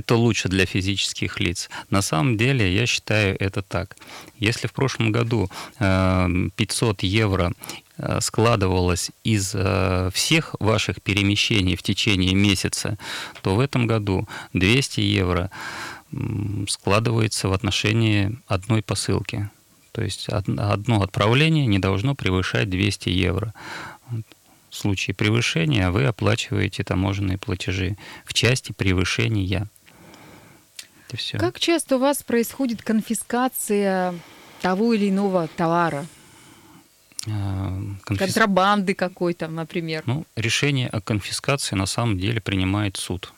это 0.00 0.16
лучше 0.16 0.48
для 0.48 0.66
физических 0.66 1.40
лиц. 1.40 1.70
На 1.90 2.02
самом 2.02 2.36
деле, 2.36 2.74
я 2.74 2.86
считаю 2.86 3.36
это 3.38 3.62
так. 3.62 3.96
Если 4.38 4.66
в 4.66 4.72
прошлом 4.72 5.12
году 5.12 5.48
500 5.78 7.02
э, 7.02 7.06
евро 7.06 7.52
складывалось 8.20 9.10
из 9.24 9.54
всех 10.14 10.56
ваших 10.58 11.02
перемещений 11.02 11.76
в 11.76 11.82
течение 11.82 12.34
месяца, 12.34 12.96
то 13.42 13.54
в 13.54 13.60
этом 13.60 13.86
году 13.86 14.26
200 14.54 15.00
евро 15.00 15.50
складывается 16.66 17.48
в 17.48 17.52
отношении 17.52 18.38
одной 18.46 18.82
посылки. 18.82 19.50
То 19.92 20.02
есть 20.02 20.28
одно 20.28 21.02
отправление 21.02 21.66
не 21.66 21.78
должно 21.78 22.14
превышать 22.14 22.70
200 22.70 23.08
евро. 23.10 23.52
В 24.70 24.76
случае 24.76 25.14
превышения 25.14 25.90
вы 25.90 26.04
оплачиваете 26.04 26.84
таможенные 26.84 27.38
платежи 27.38 27.96
в 28.24 28.34
части 28.34 28.72
превышения. 28.72 29.68
Это 31.10 31.16
все. 31.16 31.38
Как 31.38 31.58
часто 31.58 31.96
у 31.96 31.98
вас 31.98 32.22
происходит 32.22 32.82
конфискация 32.82 34.14
того 34.60 34.94
или 34.94 35.10
иного 35.10 35.48
товара? 35.56 36.06
А, 37.28 37.76
конфис... 38.04 38.26
Контрабанды 38.26 38.94
какой-то, 38.94 39.48
например. 39.48 40.04
Ну, 40.06 40.24
решение 40.36 40.86
о 40.88 41.00
конфискации 41.00 41.74
на 41.74 41.86
самом 41.86 42.16
деле 42.16 42.40
принимает 42.40 42.96
суд. 42.96 43.32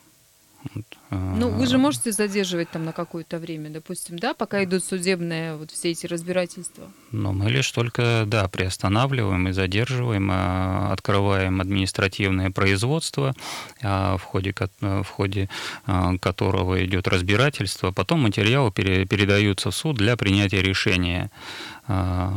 Ну, 1.11 1.51
вы 1.51 1.66
же 1.66 1.77
можете 1.77 2.12
задерживать 2.12 2.70
там 2.70 2.85
на 2.85 2.92
какое-то 2.92 3.38
время, 3.38 3.68
допустим, 3.70 4.18
да, 4.18 4.33
пока 4.33 4.64
идут 4.64 4.85
судебные 4.85 5.57
вот 5.57 5.70
все 5.70 5.90
эти 5.90 6.07
разбирательства? 6.07 6.90
Ну, 7.11 7.33
мы 7.33 7.51
лишь 7.51 7.70
только, 7.70 8.25
да, 8.27 8.48
приостанавливаем 8.48 9.48
и 9.48 9.53
задерживаем, 9.53 10.31
а, 10.33 10.90
открываем 10.92 11.61
административное 11.61 12.51
производство, 12.51 13.35
а, 13.83 14.16
в 14.16 14.22
ходе, 14.22 14.55
в 14.81 15.05
ходе 15.05 15.51
а, 15.87 16.16
которого 16.18 16.83
идет 16.85 17.09
разбирательство. 17.09 17.90
Потом 17.90 18.20
материалы 18.20 18.70
передаются 18.72 19.70
в 19.70 19.75
суд 19.75 19.96
для 19.96 20.16
принятия 20.16 20.62
решения 20.62 21.31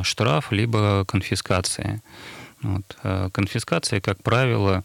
штраф 0.03 0.51
либо 0.51 1.05
конфискации. 1.05 2.01
Вот. 2.61 2.97
А 3.03 3.29
конфискация, 3.29 4.01
как 4.01 4.23
правило, 4.23 4.83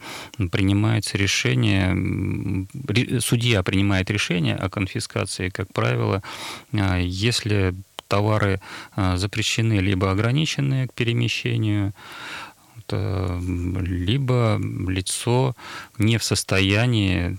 принимается 0.51 1.17
решение, 1.17 2.69
судья 3.21 3.63
принимает 3.63 4.11
решение 4.11 4.57
о 4.57 4.69
конфискации, 4.69 5.49
как 5.49 5.73
правило, 5.73 6.23
а, 6.73 6.99
если 6.99 7.75
товары 8.09 8.61
запрещены 8.97 9.75
либо 9.75 10.11
ограничены 10.11 10.89
к 10.89 10.95
перемещению, 10.95 11.95
либо 12.91 14.61
лицо 14.89 15.55
не 15.99 16.19
в 16.19 16.25
состоянии 16.25 17.39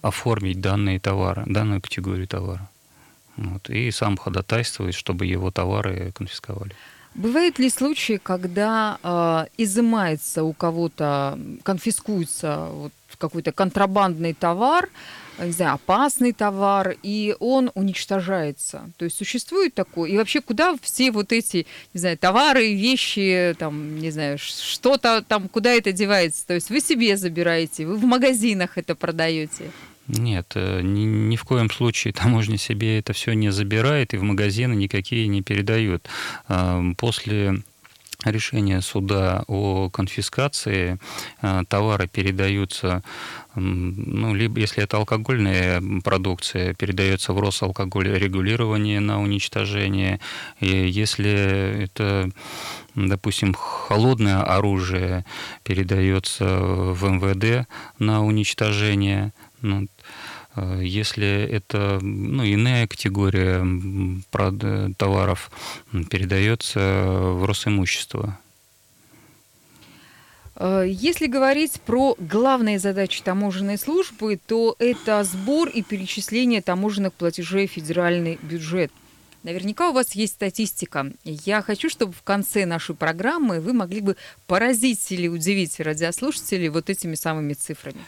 оформить 0.00 0.60
данные 0.62 1.00
товары, 1.00 1.44
данную 1.46 1.82
категорию 1.82 2.26
товара. 2.26 2.70
Вот, 3.36 3.70
и 3.70 3.90
сам 3.90 4.16
ходатайствует, 4.16 4.94
чтобы 4.94 5.26
его 5.26 5.50
товары 5.50 6.12
конфисковали. 6.14 6.74
Бывают 7.18 7.58
ли 7.58 7.68
случаи, 7.68 8.20
когда 8.22 8.98
э, 9.02 9.46
изымается 9.58 10.44
у 10.44 10.52
кого-то, 10.52 11.36
конфискуется 11.64 12.68
вот 12.70 12.92
какой-то 13.18 13.50
контрабандный 13.50 14.34
товар, 14.34 14.88
не 15.40 15.50
знаю, 15.50 15.74
опасный 15.74 16.32
товар, 16.32 16.94
и 17.02 17.34
он 17.40 17.72
уничтожается. 17.74 18.90
То 18.98 19.04
есть 19.04 19.16
существует 19.16 19.74
такое. 19.74 20.10
И 20.10 20.16
вообще, 20.16 20.40
куда 20.40 20.76
все 20.80 21.10
вот 21.10 21.32
эти, 21.32 21.66
не 21.92 21.98
знаю, 21.98 22.16
товары, 22.18 22.72
вещи, 22.72 23.52
там, 23.58 23.98
не 23.98 24.12
знаю, 24.12 24.38
что-то 24.38 25.24
там, 25.26 25.48
куда 25.48 25.72
это 25.72 25.90
девается? 25.90 26.46
То 26.46 26.54
есть 26.54 26.70
вы 26.70 26.80
себе 26.80 27.16
забираете, 27.16 27.84
вы 27.84 27.96
в 27.96 28.04
магазинах 28.04 28.78
это 28.78 28.94
продаете? 28.94 29.72
Нет, 30.08 30.52
э, 30.54 30.80
ни, 30.82 31.04
ни 31.04 31.36
в 31.36 31.44
коем 31.44 31.70
случае 31.70 32.12
таможня 32.12 32.58
себе 32.58 32.98
это 32.98 33.12
все 33.12 33.34
не 33.34 33.50
забирает 33.50 34.14
и 34.14 34.16
в 34.16 34.22
магазины 34.22 34.74
никакие 34.74 35.28
не 35.28 35.42
передают. 35.42 36.08
После 36.96 37.62
решения 38.24 38.80
суда 38.80 39.44
о 39.46 39.90
конфискации 39.90 40.98
э, 41.40 41.62
товары 41.68 42.08
передаются, 42.08 43.02
ну, 43.54 44.34
либо 44.34 44.58
если 44.58 44.82
это 44.82 44.96
алкогольная 44.96 45.80
продукция, 46.02 46.74
передается 46.74 47.32
в 47.32 47.40
Росалкоголь 47.40 48.08
регулирование 48.08 48.98
на 49.00 49.20
уничтожение. 49.20 50.20
И 50.60 50.66
если 50.66 51.84
это 51.84 52.30
допустим, 52.94 53.54
холодное 53.54 54.42
оружие 54.42 55.24
передается 55.62 56.58
в 56.58 57.04
МВД 57.04 57.68
на 58.00 58.24
уничтожение. 58.24 59.32
Ну, 59.60 59.86
Э, 59.86 59.97
если 60.80 61.42
это 61.44 61.98
ну, 62.00 62.44
иная 62.44 62.86
категория 62.86 63.64
товаров, 64.96 65.50
передается 66.10 66.80
в 66.80 67.44
Росимущество. 67.44 68.38
Э, 70.58 70.84
если 70.86 71.26
говорить 71.26 71.80
про 71.80 72.16
главные 72.18 72.78
задачи 72.78 73.22
таможенной 73.22 73.78
службы, 73.78 74.38
то 74.46 74.74
это 74.78 75.22
сбор 75.24 75.68
и 75.68 75.82
перечисление 75.82 76.62
таможенных 76.62 77.12
платежей 77.14 77.68
в 77.68 77.72
федеральный 77.72 78.38
бюджет. 78.42 78.90
Наверняка 79.44 79.90
у 79.90 79.92
вас 79.92 80.14
есть 80.16 80.34
статистика. 80.34 81.12
Я 81.24 81.62
хочу, 81.62 81.88
чтобы 81.88 82.12
в 82.12 82.22
конце 82.22 82.66
нашей 82.66 82.96
программы 82.96 83.60
вы 83.60 83.72
могли 83.72 84.00
бы 84.00 84.16
поразить 84.46 85.12
или 85.12 85.28
удивить 85.28 85.78
радиослушателей 85.78 86.68
вот 86.68 86.90
этими 86.90 87.14
самыми 87.14 87.54
цифрами. 87.54 88.00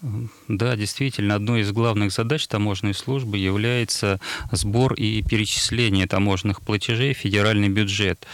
Да, 0.00 0.76
действительно, 0.76 1.34
одной 1.34 1.62
из 1.62 1.72
главных 1.72 2.12
задач 2.12 2.46
таможенной 2.46 2.94
службы 2.94 3.36
является 3.36 4.20
сбор 4.52 4.94
и 4.94 5.22
перечисление 5.22 6.06
таможенных 6.06 6.60
платежей 6.60 7.14
в 7.14 7.18
федеральный 7.18 7.68
бюджет. 7.68 8.24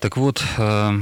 Так 0.00 0.18
вот, 0.18 0.44
э, 0.58 0.92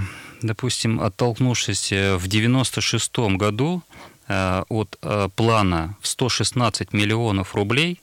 допустим, 0.43 1.01
оттолкнувшись 1.01 1.91
э, 1.91 2.15
в 2.15 2.27
1996 2.27 3.19
году 3.37 3.83
э, 4.29 4.63
от 4.69 4.97
плана 5.35 5.97
в 6.01 6.07
116 6.07 6.93
миллионов 6.93 7.57
рублей, 7.57 8.01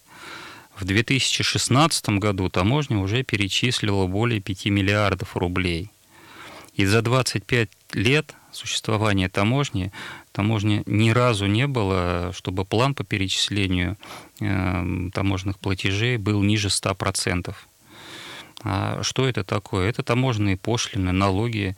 в 0.75 0.83
2016 0.83 2.09
году 2.09 2.49
таможня 2.49 2.97
уже 2.97 3.23
перечислила 3.23 4.07
более 4.07 4.41
5 4.41 4.65
миллиардов 4.65 5.37
рублей. 5.37 5.89
И 6.75 6.85
за 6.85 7.01
25 7.01 7.69
лет 7.93 8.33
существования 8.51 9.29
таможни 9.29 9.91
таможни 10.31 10.83
ни 10.85 11.09
разу 11.09 11.45
не 11.45 11.67
было, 11.67 12.31
чтобы 12.33 12.65
план 12.65 12.95
по 12.95 13.03
перечислению 13.03 13.97
э, 14.39 15.09
таможенных 15.13 15.59
платежей 15.59 16.17
был 16.17 16.41
ниже 16.43 16.69
100%. 16.69 17.53
А 18.63 19.01
что 19.01 19.27
это 19.27 19.43
такое? 19.43 19.89
Это 19.89 20.03
таможенные 20.03 20.55
пошлины, 20.55 21.11
налоги 21.11 21.75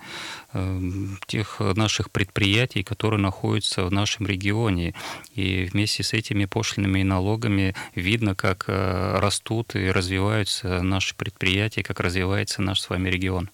э, 0.52 0.80
тех 1.28 1.60
наших 1.60 2.12
предприятий, 2.12 2.84
которые 2.84 3.20
находятся 3.20 3.86
в 3.86 3.92
нашем 3.92 4.28
регионе. 4.28 4.94
И 5.34 5.70
вместе 5.72 6.04
с 6.04 6.13
этими 6.13 6.46
пошлинами 6.46 7.00
и 7.00 7.04
налогами 7.04 7.74
видно, 7.96 8.36
как 8.36 8.66
э, 8.68 9.20
растут 9.20 9.76
и 9.76 9.89
развиваются 9.92 10.82
наши 10.82 11.16
предприятия, 11.16 11.84
как 11.84 12.00
развивается 12.00 12.62
наш 12.62 12.82
с 12.82 12.89
вами 12.89 13.10
регион. 13.10 13.50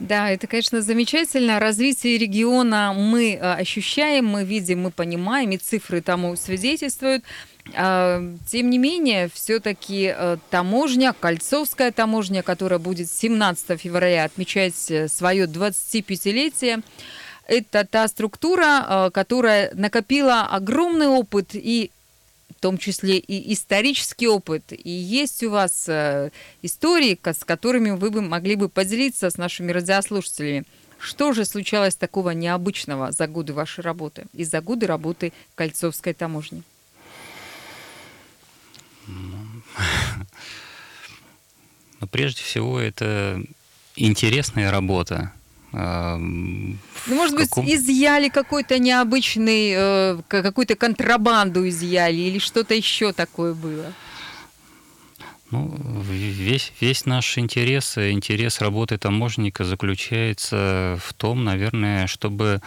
Да, 0.00 0.30
это, 0.30 0.46
конечно, 0.46 0.82
замечательно. 0.82 1.60
Развитие 1.60 2.18
региона 2.18 2.92
мы 2.96 3.34
э, 3.34 3.54
ощущаем, 3.54 4.26
мы 4.26 4.44
видим, 4.44 4.82
мы 4.82 4.90
понимаем, 4.90 5.50
и 5.50 5.56
цифры 5.56 6.00
тому 6.00 6.36
свидетельствуют. 6.36 7.24
А, 7.74 8.20
тем 8.46 8.70
не 8.70 8.78
менее, 8.78 9.30
все-таки 9.32 10.12
э, 10.14 10.36
таможня, 10.50 11.14
Кольцовская 11.18 11.92
таможня, 11.92 12.42
которая 12.42 12.80
будет 12.80 13.08
17 13.08 13.80
февраля 13.80 14.24
отмечать 14.24 14.90
э, 14.90 15.08
свое 15.08 15.46
25-летие, 15.46 16.82
это 17.46 17.86
та 17.86 18.08
структура, 18.08 19.10
которая 19.12 19.70
накопила 19.74 20.46
огромный 20.46 21.08
опыт 21.08 21.50
и 21.52 21.90
том 22.64 22.78
числе 22.78 23.18
и 23.18 23.52
исторический 23.52 24.26
опыт. 24.26 24.72
И 24.72 24.88
есть 24.88 25.42
у 25.42 25.50
вас 25.50 25.84
э, 25.86 26.30
истории, 26.62 27.20
с 27.22 27.44
которыми 27.44 27.90
вы 27.90 28.10
бы 28.10 28.22
могли 28.22 28.54
бы 28.54 28.70
поделиться 28.70 29.28
с 29.28 29.36
нашими 29.36 29.70
радиослушателями. 29.70 30.64
Что 30.98 31.34
же 31.34 31.44
случалось 31.44 31.94
такого 31.94 32.30
необычного 32.30 33.12
за 33.12 33.26
годы 33.26 33.52
вашей 33.52 33.80
работы 33.82 34.24
и 34.32 34.44
за 34.44 34.62
годы 34.62 34.86
работы 34.86 35.34
Кольцовской 35.54 36.14
таможни? 36.14 36.62
Но 42.00 42.06
прежде 42.10 42.42
всего 42.44 42.80
это 42.80 43.42
интересная 43.94 44.70
работа, 44.70 45.34
ну, 45.76 46.76
может 47.14 47.34
быть, 47.34 47.48
каком... 47.48 47.66
изъяли 47.66 48.28
какой-то 48.28 48.78
необычный, 48.78 49.72
э, 49.74 50.18
какую-то 50.28 50.76
контрабанду 50.76 51.68
изъяли 51.68 52.16
или 52.16 52.38
что-то 52.38 52.74
еще 52.74 53.12
такое 53.12 53.54
было? 53.54 53.92
Ну, 55.54 55.72
весь, 56.10 56.72
весь 56.80 57.06
наш 57.06 57.38
интерес, 57.38 57.96
интерес 57.96 58.60
работы 58.60 58.98
таможенника 58.98 59.64
заключается 59.64 60.98
в 61.00 61.12
том, 61.12 61.44
наверное, 61.44 62.08
чтобы 62.08 62.60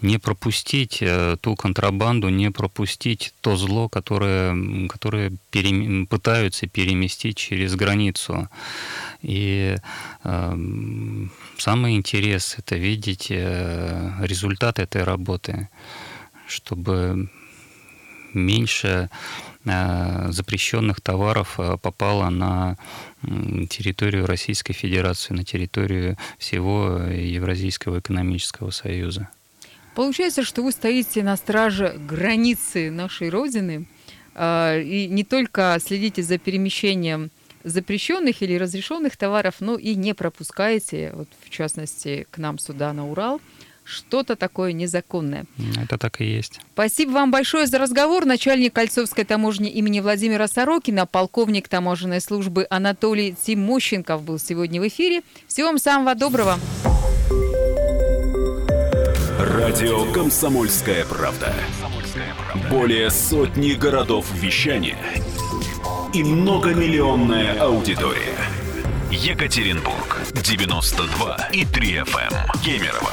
не 0.00 0.18
пропустить 0.18 1.02
э, 1.02 1.36
ту 1.38 1.54
контрабанду, 1.54 2.30
не 2.30 2.50
пропустить 2.50 3.34
то 3.42 3.56
зло, 3.56 3.90
которое, 3.90 4.88
которое 4.88 5.32
пере, 5.50 6.06
пытаются 6.06 6.66
переместить 6.66 7.36
через 7.36 7.74
границу. 7.74 8.48
И 9.20 9.76
э, 10.24 10.56
самый 11.58 11.94
интерес 11.94 12.54
это 12.56 12.76
видеть 12.76 13.26
э, 13.28 14.12
результат 14.22 14.78
этой 14.78 15.04
работы, 15.04 15.68
чтобы 16.46 17.28
меньше 18.34 19.08
э, 19.64 20.26
запрещенных 20.30 21.00
товаров 21.00 21.58
э, 21.58 21.76
попало 21.80 22.30
на 22.30 22.76
территорию 23.68 24.26
Российской 24.26 24.72
Федерации, 24.72 25.34
на 25.34 25.44
территорию 25.44 26.16
всего 26.38 26.98
Евразийского 26.98 28.00
экономического 28.00 28.70
союза. 28.70 29.28
Получается, 29.94 30.44
что 30.44 30.62
вы 30.62 30.72
стоите 30.72 31.22
на 31.22 31.36
страже 31.36 31.96
границы 32.08 32.90
нашей 32.90 33.28
Родины 33.28 33.86
э, 34.34 34.82
и 34.82 35.08
не 35.08 35.24
только 35.24 35.76
следите 35.84 36.22
за 36.22 36.38
перемещением 36.38 37.30
запрещенных 37.64 38.42
или 38.42 38.54
разрешенных 38.54 39.16
товаров, 39.16 39.56
но 39.60 39.76
и 39.76 39.94
не 39.94 40.14
пропускаете, 40.14 41.12
вот 41.14 41.28
в 41.44 41.50
частности, 41.50 42.26
к 42.30 42.38
нам 42.38 42.58
сюда 42.58 42.92
на 42.92 43.08
Урал, 43.10 43.40
что-то 43.84 44.36
такое 44.36 44.72
незаконное. 44.72 45.44
Это 45.82 45.98
так 45.98 46.20
и 46.20 46.24
есть. 46.24 46.60
Спасибо 46.72 47.10
вам 47.12 47.30
большое 47.30 47.66
за 47.66 47.78
разговор. 47.78 48.24
Начальник 48.24 48.72
Кольцовской 48.72 49.24
таможни 49.24 49.68
имени 49.68 50.00
Владимира 50.00 50.48
Сорокина, 50.48 51.06
полковник 51.06 51.68
таможенной 51.68 52.20
службы 52.20 52.66
Анатолий 52.70 53.34
Тимощенков 53.34 54.22
был 54.22 54.38
сегодня 54.38 54.80
в 54.80 54.88
эфире. 54.88 55.22
Всего 55.46 55.68
вам 55.68 55.78
самого 55.78 56.14
доброго. 56.14 56.58
Радио 59.38 60.10
«Комсомольская 60.12 61.04
правда». 61.04 61.52
Более 62.70 63.10
сотни 63.10 63.72
городов 63.72 64.26
вещания– 64.34 64.96
и 66.12 66.24
многомиллионная 66.24 67.60
аудитория. 67.60 68.36
Екатеринбург 69.10 70.18
92 70.34 71.50
и 71.52 71.64
3 71.64 71.94
FM. 71.98 72.32
Эм. 72.32 72.62
Кемерово 72.64 73.12